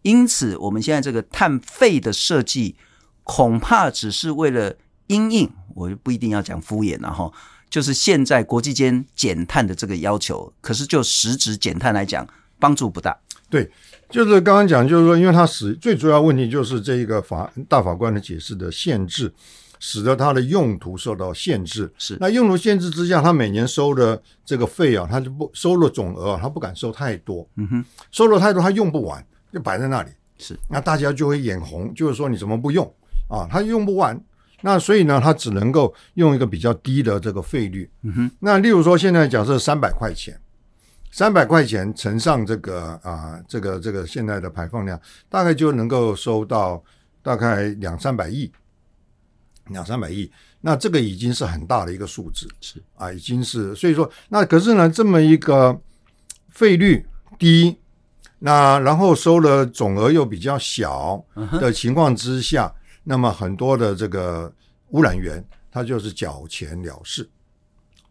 [0.01, 2.75] 因此，我们现在这个碳费的设计，
[3.23, 4.75] 恐怕只是为了
[5.07, 7.31] 因应，我就不一定要讲敷衍了哈。
[7.71, 12.27] 就是现在国际间减碳的这个要求，可是就实质减碳来讲，
[12.59, 13.17] 帮助不大。
[13.49, 13.71] 对，
[14.09, 19.33] 就是刚刚讲，就是说，因为它使最主要问题就是这一个法大法官的解释的限制，
[19.79, 21.91] 使得它的用途受到限制。
[21.97, 27.47] 是，那用途限制之下，它每年收的这个费啊，它就不收了总额啊，它不敢收太多。
[27.55, 30.09] 嗯哼，收了太多，它用不完，就摆在那里。
[30.37, 32.85] 是，那大家就会眼红，就是说你怎么不用
[33.29, 33.47] 啊？
[33.49, 34.21] 它用不完。
[34.61, 37.89] 那所以呢，它只能够用一个比较低的这个费率。
[38.03, 38.31] 嗯哼。
[38.39, 40.39] 那例如说，现在假设三百块钱，
[41.11, 46.81] 三百块钱乘上这个啊、呃，这个这个现在的排放量，大概就能够收到
[47.21, 48.51] 大概两三百亿，
[49.69, 50.31] 两三百亿。
[50.61, 53.75] 那这个已经是很大的一个数字，是啊，已经是。
[53.75, 55.75] 所以说，那可是呢，这么一个
[56.49, 57.03] 费率
[57.39, 57.75] 低，
[58.37, 62.67] 那然后收的总额又比较小的情况之下。
[62.67, 64.53] 嗯那么很多的这个
[64.89, 67.27] 污染源，它就是缴钱了事，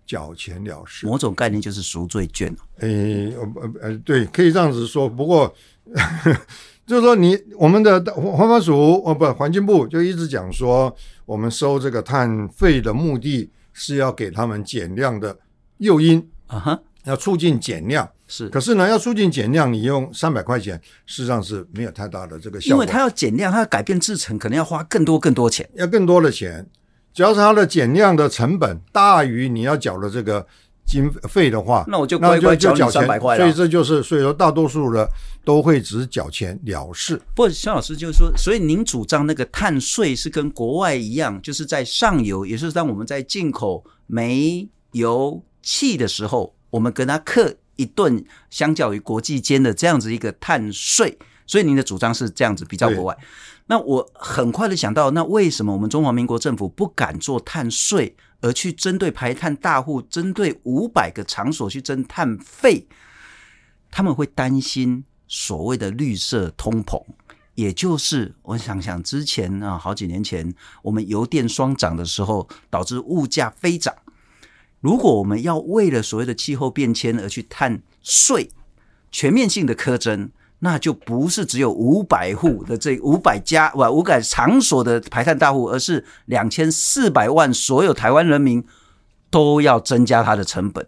[0.06, 1.06] 缴钱了事。
[1.06, 2.54] 某种概念就是赎罪券。
[2.78, 5.08] 诶，呃呃，对，可以这样子说。
[5.08, 5.46] 不过，
[5.94, 6.40] 呵 呵
[6.86, 15.38] 就是说你我们的环保署哦，不，环境部就一直讲说，我们收这个碳费的目的是要给他们减量的
[15.78, 18.10] 诱因啊哈，要促进减量。
[18.32, 22.74] 是，可是呢，要促进减量，你用三百块钱，事实上是没有太大的这个效果。
[22.74, 26.64] 因为它要减量，它要改变制程，可能要花更多更多钱，要更多的钱。
[27.12, 30.46] 只要是它的减量的成本大于你要缴的这个
[30.86, 33.42] 经费的话，那我就乖乖缴三百块了。
[33.42, 35.08] 所以这就是，所以说大多数的
[35.44, 37.16] 都会只缴钱了事。
[37.34, 47.56] 不过萧老师就是说，所以您主张那个碳税是跟国外一样，就是在上游，也就是当我们在进口煤油气的时候，我们跟他课。
[47.80, 53.16] 一顿相较于国际间的这样子一个碳税，所以您的主张是这样子比较国外。
[53.68, 62.86] 那我很快的想到，那为什么我们中华民国政府不敢做碳税，而去针对排碳大户，针对五百个场所去征碳费？
[63.90, 67.02] 他们会担心所谓的绿色通膨，
[67.54, 73.94] 也就是我想想之前啊，好几年前我们油电双涨的时候，导致物价飞涨。
[74.80, 78.50] 如果我们要为了所谓的气候变迁而去碳税，
[79.12, 88.64] 全面性的苛征，那就不是只有五百户的这五百家不五百场所的排碳大户，而是两千四百万所有台湾人民
[89.30, 90.86] 都要增加它的成本，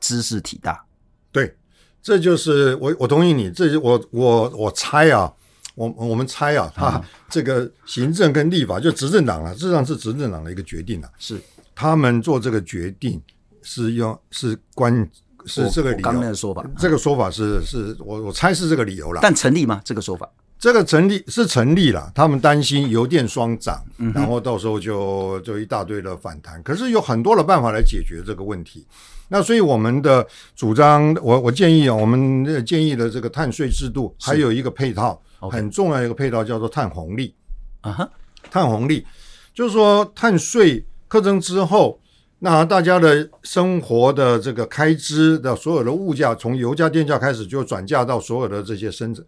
[0.00, 0.84] 知识体大。
[1.30, 1.54] 对，
[2.02, 5.30] 这就是我我同意你，这是我我我猜啊，
[5.74, 11.38] 我我们猜啊，他这个行政跟立法就执政党啊，事实上是执政党的一个决定啊，是。
[11.76, 13.22] 他们做这个决定
[13.60, 15.08] 是用是关
[15.44, 19.20] 是这个理由，刚那个说法，这个说法是是我我猜是这个理由了。
[19.22, 19.80] 但成立吗？
[19.84, 20.26] 这个说法，
[20.58, 22.10] 这个成立是成立了。
[22.14, 23.84] 他们担心油电双涨，
[24.14, 26.60] 然后到时候就就一大堆的反弹。
[26.62, 28.86] 可是有很多的办法来解决这个问题。
[29.28, 37.34] 那所以我们的主张，我我建议啊，我们建议的这个碳税制度还有一个配套，很重要一个配套叫做碳红利
[37.82, 38.10] 啊哈，
[38.50, 39.04] 碳红利
[39.52, 40.82] 就是说碳税。
[41.08, 42.00] 课征之后，
[42.40, 49.24] 那大家的生活的这个开支的所有的物价，从油价、电价开始就转嫁到所有的这些生产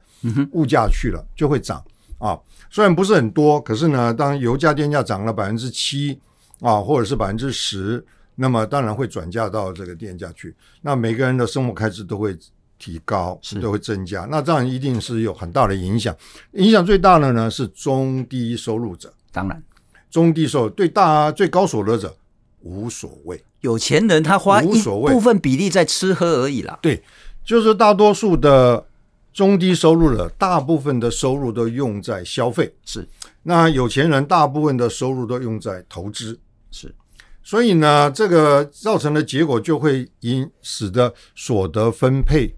[0.52, 1.82] 物价去了，就会涨
[2.18, 2.38] 啊。
[2.70, 6.18] 虽然不是很多，可是呢，当油价、电价涨了百分之七
[6.60, 10.54] 啊，或者是百分之十，那么当然会转嫁到这个电价去。
[10.82, 12.36] 那每个人的生活开支都会
[12.78, 14.26] 提高，都会增加。
[14.30, 16.14] 那这样一定是有很大的影响。
[16.52, 19.62] 影响最大的呢是中低收入者，当然。
[20.10, 22.16] 中低收入对大最高所得者
[22.62, 26.78] 无所谓，有钱人他花一部分比例在吃喝而已啦。
[26.82, 27.02] 对，
[27.44, 28.86] 就是大多数的
[29.32, 32.74] 中低收入的大部分的收入都用在消费。
[32.84, 33.06] 是，
[33.42, 36.38] 那有钱人大部分的收入都用在投资，
[36.70, 36.94] 是，
[37.42, 42.54] 所以呢，这个造成的结果就会因使得所得分配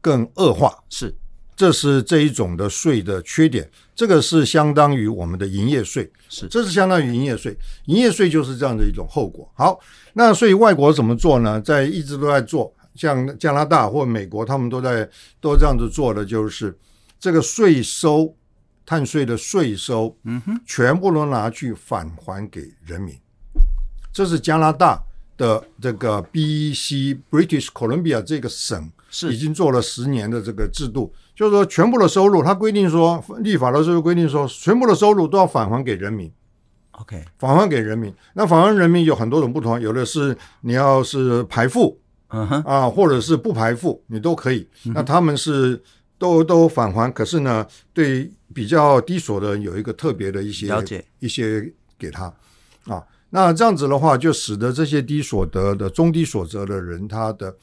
[0.00, 1.14] 更恶化，是。
[1.54, 9.48] 这是这一种的税的缺点，这个是相当于我们的营业税，是，这是相当于营业税，营业税就是这样的一种后果。
[9.54, 9.78] 好，
[10.14, 11.60] 那所以外国怎么做呢？
[11.60, 15.08] 在一直都在做，像加拿大或美国，他们都在
[15.40, 16.76] 都这样子做的，就是
[17.20, 18.34] 这个税收，
[18.86, 23.14] 碳税的税收，嗯哼，全部都拿去返还给人民。
[24.10, 25.00] 这是加拿大
[25.36, 27.18] 的这个 B.C.
[27.30, 31.12] British Columbia 这个省是已经做了十年的这个制度。
[31.34, 36.30] 就是说，全部的收入，他规定说，立法的时候规定说，全部的收入都要返还给人民。
[36.92, 38.14] OK，返还给人民。
[38.34, 44.68] 那返还人民有很多种不同，有的是你要是排富，嗯哼，啊，或者是不排付，你都可以。
[44.94, 45.82] 那他们是
[46.18, 52.24] 都都返还，可是呢，对比较低所得人有一个特别的一些了解一些给他
[52.84, 53.02] 啊。
[53.30, 57.56] 那这样子的话，就使得这些低所得的中低所得的人，他的。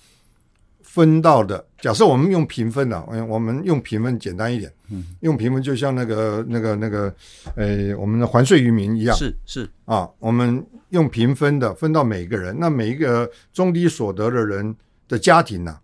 [0.91, 7.13] 分到的，假设我们用平分的，我们用平分简单一点，嗯，用平分就像那个那个那个，
[7.55, 9.69] 呃，我们的还税于民一样，是是。
[9.85, 14.75] 啊，我们用平分的分到每一个人，那每一个中低所得的人
[15.07, 15.77] 的家庭呢，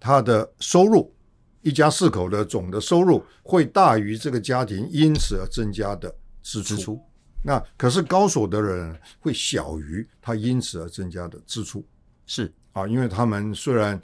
[0.00, 1.14] 他的收入，
[1.62, 7.00] 一家四口的总的收入会大于这个家庭因此而增加的支出，支出，
[7.44, 11.86] 那可是高所得的人会小于他因此而增加的支出，
[12.26, 12.52] 是。
[12.72, 14.00] 啊，因为他们虽然。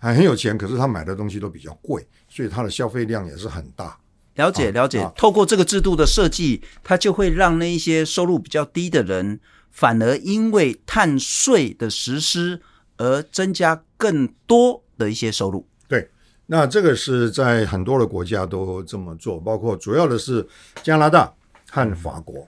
[0.00, 3.96] 还很有钱，可是他买的东西都比较贵，所以他的消费量也是很大。
[4.36, 9.38] 了解了解，透过这个制度的设计，它就会让那一些收入比较低的人，
[9.70, 12.62] 反而因为碳税的实施
[12.96, 15.66] 而增加更多的一些收入。
[15.86, 16.08] 对，
[16.46, 20.48] 那这个是在很多的国家都这么做，包括主要的是
[20.82, 21.30] 加拿大
[21.68, 22.46] 和法国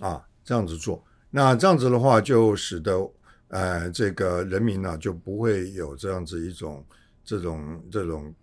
[0.00, 1.04] 啊，这样子做。
[1.30, 3.08] 那这样子的话，就使得。
[3.48, 6.84] 呃，这个人民呢就不会有这样子一种
[7.24, 8.34] 这种这种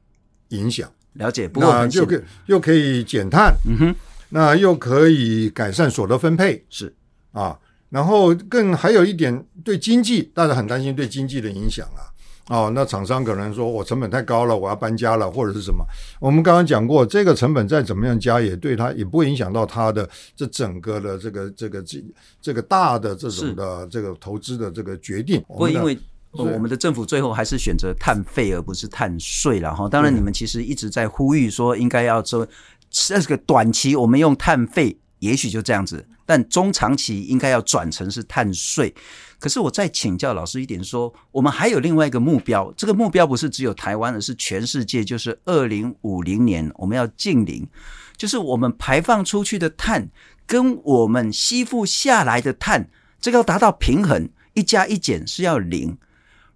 [0.49, 0.91] 影响。
[1.13, 3.95] 了解，不过那就可又可以减碳，嗯哼，
[4.29, 6.93] 那又可以改善所得分配，是
[7.31, 12.12] 啊，然后更还有一点对经济，大家很担心对经济的影响啊。
[12.49, 15.85] 哦，那厂商可能说我成本太高了，我要搬家了，或者是什么？
[16.19, 22.03] 我们刚刚讲过，这个成本再怎么样加，也对他也不会影响到他的这整个的这个这个这
[22.41, 25.41] 这个大的这种的这个投资的这个决定。
[25.47, 25.97] 不过因为
[26.31, 29.87] 我们的政府最后还是选择碳费而不是碳税了哈。
[29.87, 32.45] 当然，你们其实一直在呼吁说应该要说
[32.89, 38.93] 这个短期我们用碳费，也许就这样子，但中长期应该要转成是碳税。
[39.39, 47.67] 可是我再请教老师一点说，我们还有另外一个目标，这个目标不是只有台湾，而是全世界，就是二零五零年我们要净零，
[48.15, 50.09] 就是我们排放出去的碳
[50.45, 55.97] 跟我们吸附下来的碳，这个要达到平衡，一加一减是要零。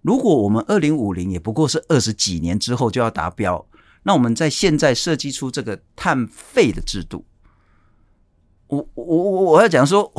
[0.00, 3.66] 如果我们二零五零也不过是二十几年之后就要达标，
[4.04, 7.22] 那我们在现在设计出这个碳费的制度，
[8.68, 10.10] 我我我我要讲说。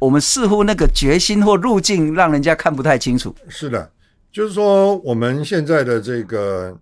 [0.00, 3.34] 我们似乎那个决心或路径让人家看不太清楚。
[3.48, 3.90] 是的，
[4.30, 6.72] 就是说我们现在的这个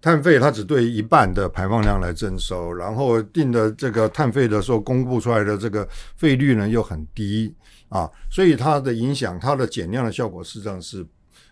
[0.00, 5.84] 碳费，它只对一半的排放量来征收，然后定的这个碳费的时候公布出来的这个
[6.16, 7.52] 费率呢又很低
[7.88, 11.02] 啊，所以它的影响，它的减量的效果实际上是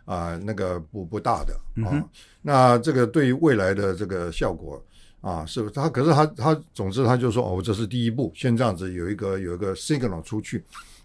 [0.04, 1.52] 啊、呃、那个不不大的
[1.84, 1.90] 啊。
[1.90, 2.08] 嗯、
[2.42, 4.80] 那这个对于未来的这个效果
[5.20, 5.74] 啊，是不是？
[5.74, 10.62] 他可是他他总之他就说哦，这是第一步，先这样子有一个有一个 signal 出去。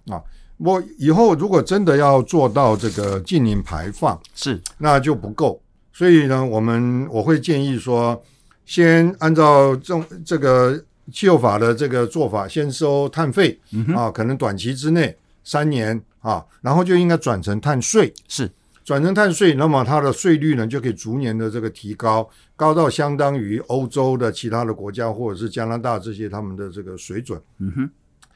[0.08, 0.22] 啊，
[0.58, 5.62] 我以后如果真的要做到这个净零排放，是那就不够。
[5.92, 8.22] 所以呢，我们我会建议说，
[8.66, 18.50] 先按照这这个气候法的这个做法，先收碳费、嗯、啊，可能短期之内三年啊，然后就应该转成碳税，是
[18.84, 27.42] 转成碳税，那么它的税率呢就可以逐年的这个提高，高到相当于欧洲的其他的国家或者是加拿大这些他们的这个水准。
[27.60, 27.90] 嗯哼。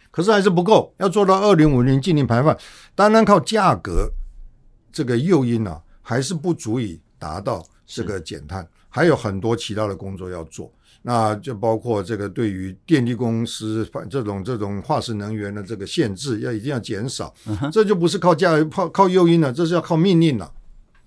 [0.10, 2.58] 可是还是不够，要做到二零五零净零排放，
[2.96, 4.10] 单单靠价格
[4.92, 10.72] 这个诱因呢、啊，还是不足以达到这个减碳，还有很多其他的工作要做。
[11.10, 17.34] 那就包括这个对于电力公司这种这种化石能源的这个限制，要一定要减少。
[17.72, 20.52] 这就不是靠价靠靠诱因了，这是要靠命令了。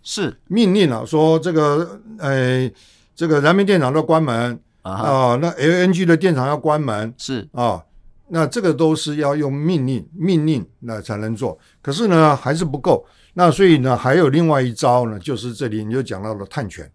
[0.02, 2.70] 是命令了，说这个呃
[3.14, 7.84] 这个燃煤电厂要关门啊，那 LNG 的电厂要关门是啊。
[8.32, 11.58] 那这个都是要用命令，命令那才能做。
[11.82, 13.04] 可是呢，还是不够。
[13.34, 16.90] 那所以呢，还有另外一招呢，就是这里你就讲到了碳权。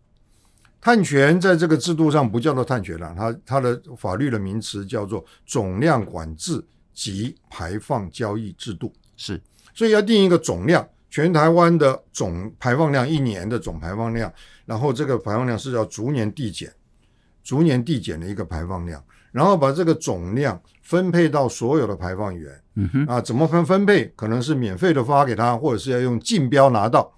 [0.85, 6.63] 碳权在这个制度上不叫做碳权了，它它的法律的名词叫做总量管制
[6.93, 8.93] 及排放交易制度。
[9.17, 9.41] 是，
[9.73, 14.31] 所以要定一个总量，全台湾的总排放量，一年的总排放量，
[14.63, 16.71] 然后这个排放量是要逐年递减，
[17.43, 22.61] 逐年递减的一个排放量，然后把这个总量分配到所有的排放源。
[22.75, 24.05] 嗯哼，啊，怎么分分配？
[24.15, 27.11] 可能是免费的发给他，或者是要用竞标拿到，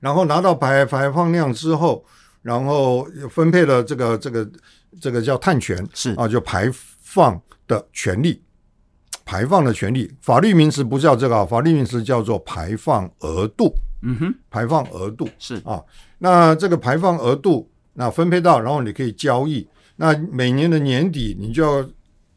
[0.00, 2.02] 然后拿到排排放量之后。
[2.42, 4.50] 然后分配了这个这个
[5.00, 6.12] 这个叫碳权是。
[6.14, 6.70] 啊，就排
[7.00, 8.42] 放的权利，
[9.24, 13.74] 排放的权利，法律名词不叫这个啊，法律名词叫做排放额度。
[14.02, 15.28] 嗯哼，排放额度。
[15.38, 15.56] 是。
[15.64, 15.82] 啊，
[16.18, 19.68] 那这个排放额度，那分配到，然后你可以交易。
[19.96, 21.86] 那每年的年底，你就要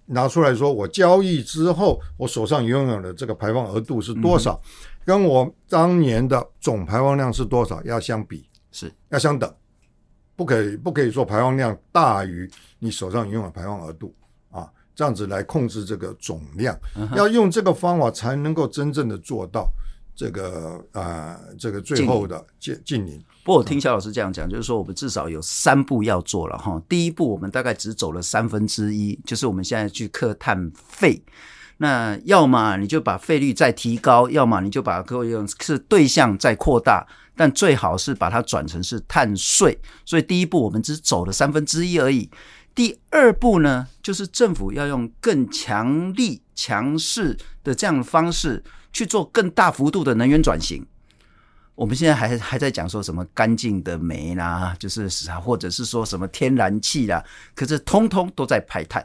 [0.07, 4.69] 拿出来说，我交易之后，我手上拥有的这个排放额度是多少，嗯、
[5.05, 8.91] 跟我当年的总排放量是多少要相比，是。
[9.09, 9.49] 要相等。
[10.35, 14.13] 不可以，不可以说排放量大于你手上拥有的排放额度
[14.49, 16.77] 啊，这样子来控制这个总量，
[17.15, 19.69] 要用这个方法才能够真正的做到
[20.15, 23.23] 这个啊、呃，这个最后的近近零。
[23.43, 26.81] 不过我听肖老师这样讲，就是说我们至少有三步要做了哈。
[26.87, 31.21] 第一步，我们大概只走了三分之一，就是我们现在去克碳费。
[31.77, 37.05] 那要么你就把费率再提高，要么你就把各位用是对象再扩大。
[37.35, 42.29] 但最好是把它转成是碳税，所以第一步我们只走了三分之一而已。
[42.75, 50.85] 第二步呢，就是政府要用更强力、强势的这样的方式去做更大幅度的能源转型。
[51.73, 55.09] 我们现在还还在讲说什么干净的煤啦，就是
[55.43, 57.23] 或者是说什么天然气啦，
[57.55, 59.03] 可是通通都在排碳。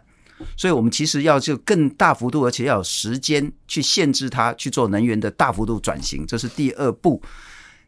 [0.56, 7.22] 所以我们其实要就更大幅度，而且要有时间去限制它去做能源的大幅度转型，这是第二步。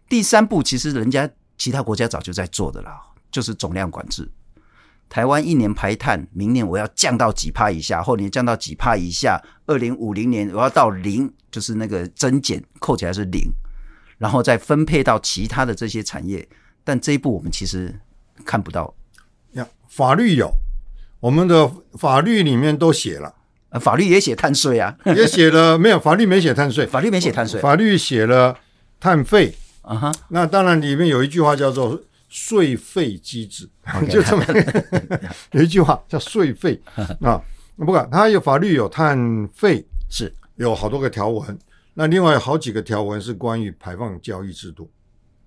[0.09, 2.91] 第三步其实人家其他国家早就在做的了，
[3.31, 4.29] 就是总量管制。
[5.09, 13.51] 台湾一年排碳，明年我要降到几帕以下，后年降到几帕以下，二零五零年我要到零，就是那个增减扣起来是零，
[14.19, 16.49] 然后再分配到其他的这些产业。
[16.85, 17.93] 但这一步我们其实
[18.45, 18.95] 看不到。
[19.55, 20.49] 呀，法律有，
[21.21, 23.35] 我们的法律里面都写了，
[23.81, 26.01] 法律也写碳税啊，也写了没有？
[26.01, 28.57] 法律没写碳税，法律没写碳税，法律写了
[28.99, 29.55] 碳费。
[29.83, 31.99] 啊哈，那当然里面有一句话叫做
[32.29, 34.09] 税费机制，okay.
[34.13, 34.45] 就这么
[35.53, 36.81] 有一句话叫税费
[37.23, 37.43] 啊。
[37.77, 39.19] 不管它有法律有碳
[39.55, 41.59] 费，是有好多个条文。
[41.95, 44.89] 那另外有好几个条文是关于排放交易制度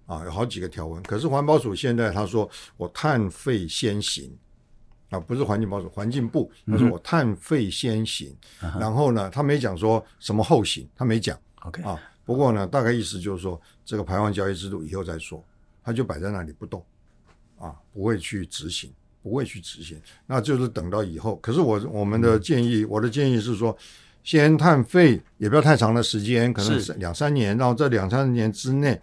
[0.07, 1.01] 啊，有好几个条文。
[1.03, 4.29] 可是环保署现在他说我碳费先行
[5.13, 11.37] 啊，不是环境保署，环境部他说我碳费先行，嗯，然后呢他没讲说什么后行，他没讲。
[11.61, 11.99] OK 啊。
[12.25, 15.43] 不过呢，大概意思就是说，这个排放交易制度以后再说，
[15.83, 16.81] 他就摆在那里不动，
[17.59, 18.89] 啊，不会去执行，
[19.21, 21.35] 不会去执行，那就是等到以后。
[21.41, 23.77] 可是我我们的建议，嗯、我的建议是说，
[24.23, 28.97] 先碳费也不要太长的时间，可能是两三年，然后这两三年之内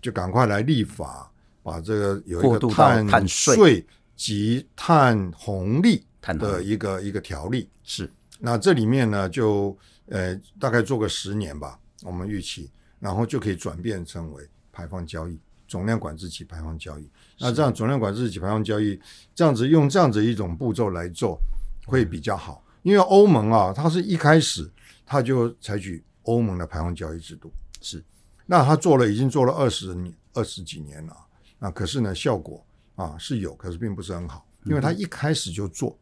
[0.00, 1.30] 就赶快来立法，
[1.62, 3.84] 把这个有一个碳税
[4.16, 7.68] 及碳红利的一个一个条例。
[7.84, 8.10] 是，
[8.40, 11.78] 那这里面呢，就呃大概做个十年吧。
[12.02, 15.38] 我们预期，然后就可以转变成为排放交易、
[15.68, 17.08] 总量管制及排放交易。
[17.38, 19.00] 那这样总量管制及排放交易，
[19.34, 21.40] 这样子用这样子一种步骤来做
[21.86, 22.62] 会比较好。
[22.82, 24.70] 因为欧盟啊，它是一开始
[25.06, 28.04] 它就采取欧盟的排放交易制度，是。
[28.44, 31.16] 那它做了已经做了二十年、二十几年了。
[31.58, 32.64] 那可是呢，效果
[32.96, 35.96] 啊是有，可是并不是很好，因为他一开始就做，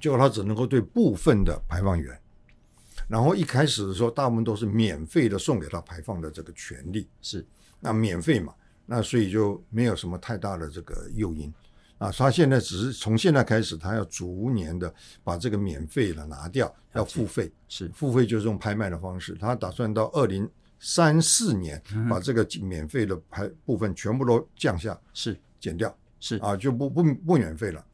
[0.00, 2.18] 结果他只能够对部分的排放源。
[3.06, 7.46] 然后一开始的时候，大部分都是免费的送给他排放的这个权利，是
[7.80, 8.52] 那免费嘛，
[8.84, 11.52] 那所以就没有什么太大的这个诱因
[11.96, 12.10] 啊。
[12.10, 14.92] 他现在只是从现在开始，他要逐年的
[15.24, 19.36] 把这个免费的拿掉，要付费，是付费就是用拍卖的方式。
[19.40, 20.46] 他打算到二零
[20.78, 21.80] 三四年
[22.10, 27.84] 把这个免费的排部分全部都降下，是减掉，是啊，就不不不免费了。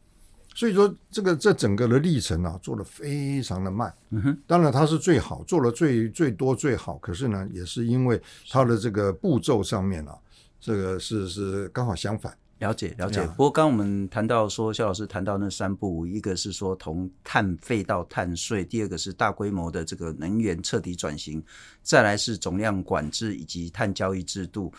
[0.54, 3.92] 所以说，这个这整个的历程啊，做得非常的慢。
[4.10, 6.96] 嗯哼，当然它是最好，做了最最多最好。
[6.98, 10.16] 可是呢，也是因为它的这个步骤上面啊，
[10.60, 12.32] 这个是是刚好相反。
[12.60, 13.20] 了解了解。
[13.26, 21.42] 不过刚刚我们谈到说，肖老师谈到那三步，一个是说从碳费到碳税，第二个是大规模的这个能源彻底转型，
[21.82, 24.72] 再来是总量管制以及碳交易制度。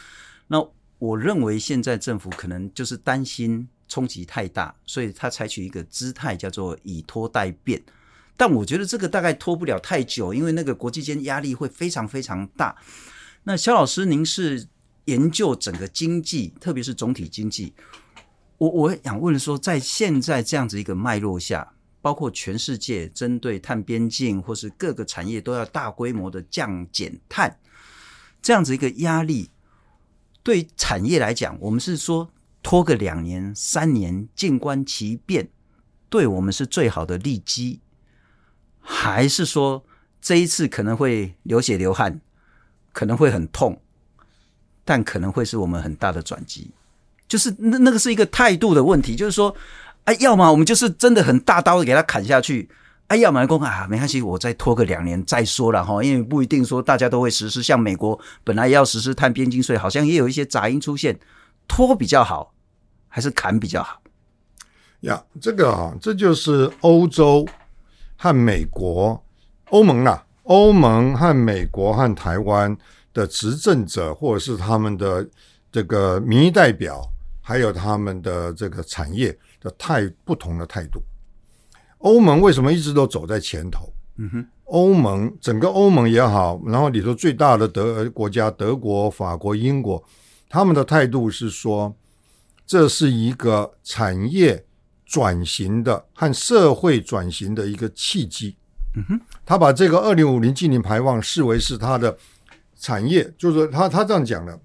[0.48, 0.66] 那
[1.00, 3.68] 我认为现在政府可能就是担心。
[3.88, 7.80] 冲击太大，所以他采取一个姿态叫做以拖代变。
[8.36, 12.76] 但我觉得这个大概拖不了太久，因为那个国际间压力会非常非常大。
[13.43, 14.68] 那肖老师，您是
[15.06, 17.76] 研究整个经济，特别是总体经济，
[18.58, 27.60] 我我想问说，在现在这样子一个脉络下，包括全世界针对碳边境或是各个产业都要大规模的降减碳，
[28.41, 29.52] 这样子一个压力，
[30.46, 32.30] 对产业来讲，我们是说
[32.62, 35.50] 拖个两年、三年，静观其变，
[36.08, 37.80] 对我们是最好的利基，
[38.80, 39.84] 还是说
[40.22, 42.22] 这一次可能会流血流汗，
[42.93, 43.82] 可能会很痛，
[44.84, 46.70] 但可能会是我们很大的转机？
[47.28, 49.56] 就是那那个是一个态度的问题，就是说，
[50.04, 52.70] 哎，要么我们就是真的很大刀的给他砍下去，
[53.08, 57.62] 哎，要么公啊，没关系，我再拖个两年再说了哈，因为不一定说大家都会实施。
[57.62, 61.20] 像美国本来要实施碳边境税，好像也有一些杂音出现，
[61.68, 62.53] 拖比较好，
[63.08, 64.01] 还是砍比较好？
[65.01, 67.47] 呀，这个啊，这就是欧洲
[68.18, 69.24] 和美国、
[69.70, 72.76] 欧盟、啊，欧盟和美国和台湾
[73.14, 75.28] 的执政者，或者是他们的
[75.72, 77.01] 这个民意代表。
[77.47, 80.99] 还有他们的这个产业的态不同的态度，
[82.06, 83.91] 欧盟为什么一直都走在前头？
[84.18, 90.01] 嗯哼，欧盟整个欧盟也好，然后里头最大的德国家德国、法国、英国，
[90.47, 91.95] 他们的态度是说，
[92.64, 94.64] 这是一个产业
[95.03, 98.56] 转型的和社会转型的一个契机。
[98.95, 102.16] 嗯哼，他把这个二零五零净零排放视为是他的
[102.78, 104.58] 产业，就是他他这样讲的，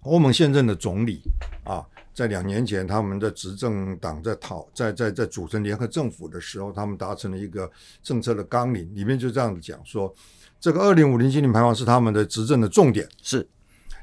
[0.00, 1.22] 欧盟现任的总理
[1.62, 1.86] 啊。
[2.14, 7.68] 在两年前，他们的执政党在讨在在在组成联合政府的时候，他们达成了一个
[8.04, 10.14] 政策的纲领，里面就这样子讲说，
[10.60, 13.08] 这个二零五零净零排放是他们的执政的重点。
[13.20, 13.44] 是，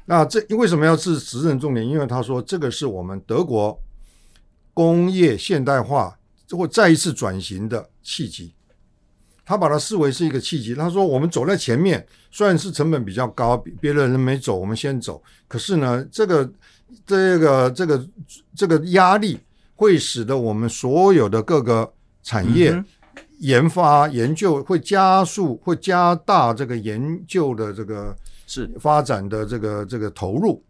[0.04, 1.88] 那这为什么要是执政重点？
[1.88, 3.80] 因为他说这个是我们德国
[4.74, 6.18] 工业现代化
[6.50, 8.54] 或再一次转型的契机，
[9.42, 10.74] 他把它视为是一个契机。
[10.74, 16.52] 他说我们走在前面，虽然是成本比较高，别的人没走，我们先走，可是呢，这个。
[17.06, 18.08] 这个这个
[18.54, 19.38] 这个压力
[19.74, 22.82] 会使得我们所有的各个产业
[23.38, 28.16] 研发研究会加速，会加大这个研究的这个
[28.46, 30.62] 是发展的这个这个投入，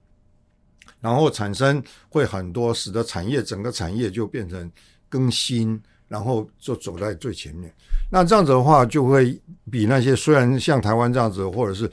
[1.00, 4.70] 然后产生会很多，使得产业整个产业就变成
[5.08, 7.70] 更新，然后就走在最前面。
[8.10, 9.38] 那这样子的话，就会
[9.70, 11.90] 比那些虽然像台湾这样子，或者是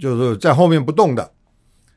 [0.00, 1.33] 就是在后面不动的。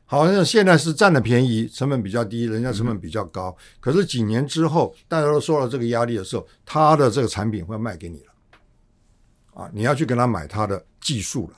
[0.10, 3.56] 好像现在是占了便宜，成本比较低，人家成本比较高。
[3.82, 11.58] 可是几年之后，大家都受到这个压力的时候，他的这个产品会卖给你了，啊，你要去跟他买他的技术了，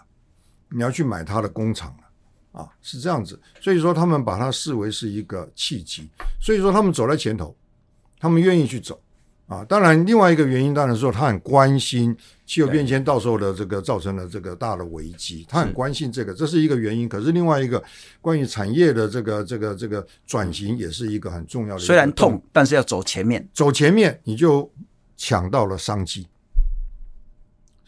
[0.69, 3.39] 你要去买他的工厂了，啊，是这样子。
[3.61, 6.09] 所以说，他们把它视为是一个契机，
[6.41, 7.55] 所以说他们走在前头，
[8.19, 8.99] 他们愿意去走。
[9.49, 17.09] 啊，当然，另外一个原因当然是说他很关心气候变迁到时候的这个造成了这个大的危机，他很关心这个，这是一个原因。
[17.09, 17.83] 可是另外一个
[18.21, 21.81] 关于产业的这个这个这个转型也是一个很重要的。
[21.81, 24.71] 虽然痛，但是要走前面，走前面你就
[25.17, 26.27] 抢到了商机。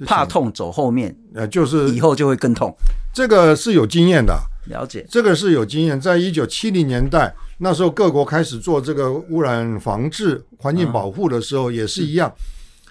[0.03, 2.75] 怕痛走后面，呃，就是以后就会更痛。
[3.13, 4.35] 这个是有经验的，
[4.65, 5.05] 了解。
[5.09, 7.33] 这个是有经验，在一九七零年代。
[7.63, 12.33] 那时候各国开始做这个污染防治、环境保护的时候，也是一样。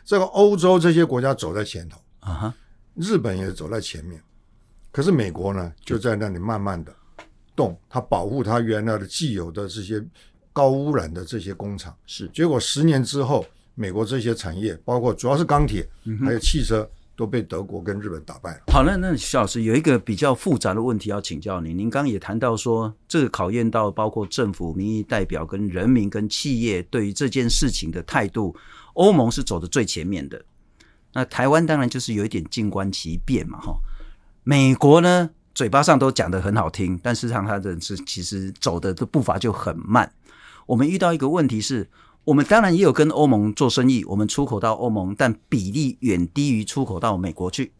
[0.04, 2.54] 这个欧洲这些国家走在前头，啊，
[2.94, 4.22] 日本也走在前面。
[4.92, 6.94] 可是美国呢，就在那里慢慢的
[7.56, 10.00] 动，它保护它原来的既有的这些
[10.52, 11.92] 高污染的这些工厂。
[12.06, 13.44] 是，结果十年之后，
[13.74, 15.88] 美国这些产业，包括主要是钢铁，
[16.24, 16.88] 还有汽车。
[17.20, 18.62] 都被德国跟日本打败了。
[18.68, 21.76] 好，那那徐老师有一个比较复杂的问题要请教您。
[21.76, 28.56] 您刚刚也谈到说，这个考验到包括政府、民意代表、跟人民、跟企业对于这件事情的态度。
[28.94, 30.42] 欧盟是走的最前面的，
[31.12, 33.76] 那台湾当然就是有一点静观其变嘛，哈。
[34.42, 40.10] 美国呢，嘴巴上都讲得很好听，但事实上它的是其实走的的步伐就很慢。
[40.64, 41.90] 我们遇到一个问题是。
[42.24, 47.72] 我们当然也有跟欧盟做生意，我们出口到欧盟，但比例远低于出口到美国去。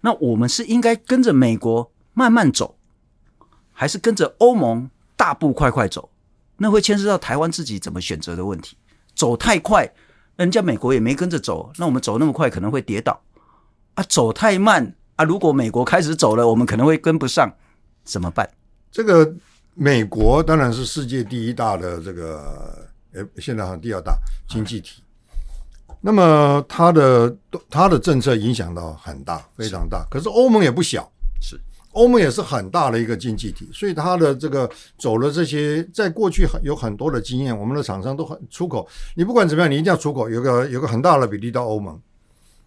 [0.00, 2.76] 那我们是应该跟着美国慢慢走，
[3.72, 6.10] 还是跟着欧盟大步快快走？
[6.56, 8.76] 那会牵涉到台湾自己怎么选择的问题。
[9.14, 9.92] 走太快，
[10.36, 13.20] 人家美国也没跟着走，那我们走那么快可能会跌倒
[13.94, 14.02] 啊。
[14.08, 17.52] 走太慢啊，如果美国开始走了，我们可能会跟不上，
[18.02, 18.48] 怎么办？
[18.90, 19.34] 这个
[19.74, 22.88] 美国当然是世界第一大的这个。
[23.12, 25.02] 呃，现在好像第二大经济体，
[26.00, 27.36] 那么它的
[27.70, 30.06] 它的政策影响到很大，非常大。
[30.10, 31.58] 可是欧盟也不小，是
[31.92, 38.86] 欧盟也是很大的一个经济体，所以它的这个走了这些，在过去很有很多的经验，我们的厂商都很出口。
[39.16, 41.98] 你不管怎么样，你一定要出口，有个有个很大的比例到欧盟，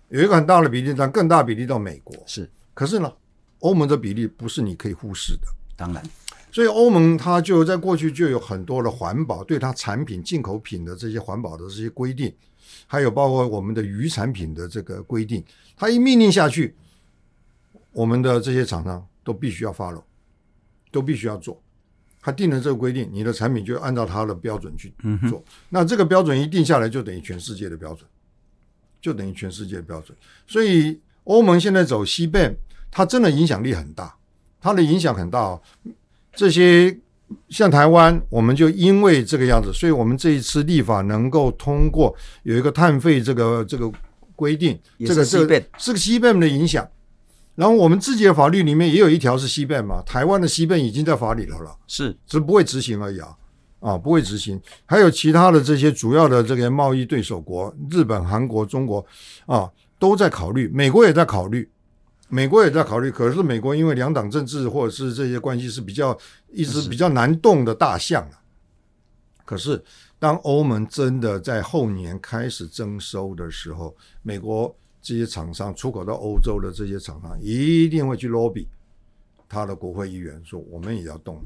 [0.09, 2.15] 有一个很大的比例，但更大比例到美国。
[2.25, 3.13] 是，可是呢，
[3.59, 5.47] 欧盟的比例不是你可以忽视的。
[5.77, 6.03] 当然，
[6.51, 12.33] 所以欧盟它就在过去就有很多的环保，对它产品进口品的这些环保的这些规定，
[12.85, 15.43] 还有包括我们的鱼产品的这个规定，
[15.75, 16.75] 它一命令下去，
[17.93, 20.03] 我们的这些厂商都必须要 follow，
[20.91, 21.61] 都必须要做。
[22.23, 24.93] 他定了这个规定，你的产品就按照它的标准去
[25.27, 25.39] 做。
[25.39, 28.07] 嗯、那这个标准一定下来，就等于全世界的标准，
[29.01, 30.15] 就等于全世界的标准。
[30.45, 32.53] 所以欧盟现在走 CBAM，
[32.91, 34.15] 它真的影响力很大，
[34.59, 35.59] 它的影响很大哦。
[36.33, 36.97] 这些
[37.49, 43.91] 像台湾，我们就因为这个样子，所以我们这一次立法能够通过有一个碳费这个这个
[44.35, 46.87] 规定，这个这个是个 CBAM 的影响。
[47.55, 53.35] 然后我们自己的法律里面也有一条是 CBAM 嘛，台湾的 CBAM 已经在法里头了，是只不会执行而已啊，
[53.81, 54.59] 啊不会执行。
[54.85, 59.05] 还有其他的这些主要的这个贸易对手国，日本、韩国、中国
[59.45, 59.69] 啊
[59.99, 61.69] 都在考虑，美国也在考虑。
[62.31, 66.17] 美国也在考虑，可是美国因为两党政治或者是这些关系是比较
[66.49, 68.39] 一直比较难动的大象啊。
[69.43, 69.83] 可是
[70.17, 78.65] 当欧盟真的在后年开始征收的时候，美国这些厂商出口到欧洲的这些厂商一定会去 lobby
[79.49, 81.37] 他的国会议员，说我们也要动。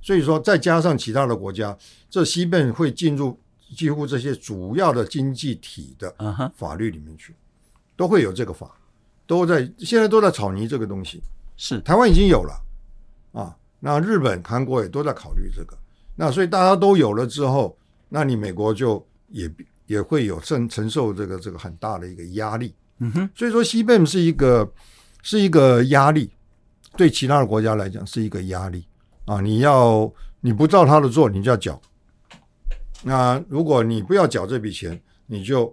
[0.00, 1.76] 所以说再加上其他的国家，
[2.08, 3.38] 这西边会进入
[3.76, 6.14] 几乎这些主要的经济体的
[6.56, 7.34] 法律里面去，
[7.94, 8.74] 都会有这个法。
[9.30, 11.22] 都在现在都在炒泥这个东西，
[11.56, 11.80] 是。
[11.82, 12.60] 台湾已经有了。
[13.30, 15.78] 啊，那日本、韩国也都在考虑这个，
[16.16, 17.78] 那所以大家都有了之后，
[18.08, 19.48] 那你美国就也
[19.86, 24.68] 也会有承承受这个这个很大的一个压力，嗯哼，所以说 CBAM 是一个
[25.22, 26.32] 是一个压力，
[26.96, 28.84] 对其他的国家来讲是一个压力。
[29.26, 31.80] 啊，你要你不照他的做，你就要缴，
[33.04, 35.72] 那如果你不要缴这笔钱，你就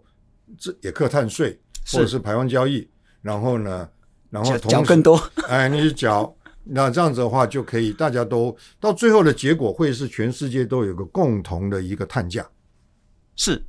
[0.60, 1.60] 这也课碳税
[1.92, 2.88] 或者是排放交易。
[3.28, 3.90] 然后呢，
[4.30, 12.48] 然后讲更多， 哎，你讲，那这样子的话就可以，大家都到最后的结果会是全世界都有个共同的一个碳价，
[13.36, 13.62] 是，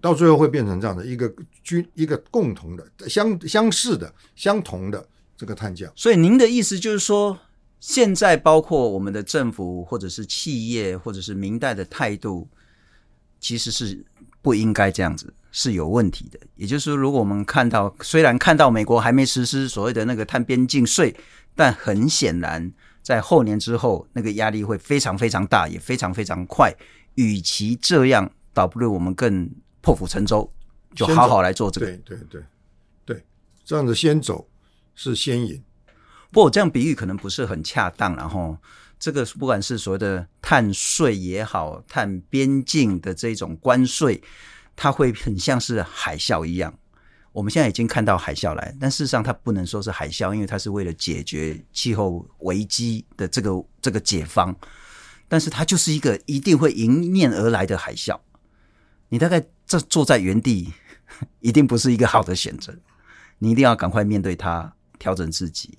[0.00, 1.32] 到最后会变成这样的一个
[1.62, 5.06] 均一个共同的相相似的相同的
[5.36, 5.88] 这个碳价。
[5.94, 7.38] 所以您的意思就是说，
[7.78, 12.48] 现在包括我们的政府或者是企业或者是明代的态度，
[13.38, 14.04] 其实是
[14.42, 15.32] 不应该这样子。
[15.50, 21.14] 是有问题的，也就是说，如果我们看到，虽然看到美国还没实施所谓的那个碳边境税，
[21.54, 22.70] 但很显然，
[23.02, 26.72] 在后年之后，那个压力会非常非常大，也非常非常快。
[27.14, 30.48] 与其这样，倒不如我们更破釜沉舟，
[30.94, 31.86] 就好好来做这个。
[31.86, 32.42] 对对对
[33.06, 33.24] 对，
[33.64, 34.46] 这样子先走
[34.94, 35.60] 是先赢。
[36.30, 38.56] 不过我这样比喻可能不是很恰当，然后
[39.00, 44.22] 这个不管是所谓的碳税也好，碳边境的这种关税。
[44.80, 46.72] 它会很像是海啸一样，
[47.32, 53.50] 我们现在已经看到海啸来，但事实上它不能说是海啸，因为它是为了解决气候危机的这个
[53.82, 54.54] 这个解方，
[55.26, 58.16] 但是它就是一个一定会迎面而来的海啸。
[59.08, 60.72] 你大概这坐在原地，
[61.40, 62.72] 一定不是一个好的选择，
[63.40, 65.76] 你一定要赶快面对它，调整自己。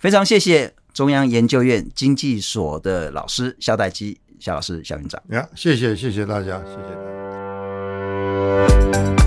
[0.00, 7.19] 非常谢谢中央研究院经济所的老师肖代基肖老师肖院长，呀，谢谢谢谢大家，谢谢大家。
[8.50, 9.19] Música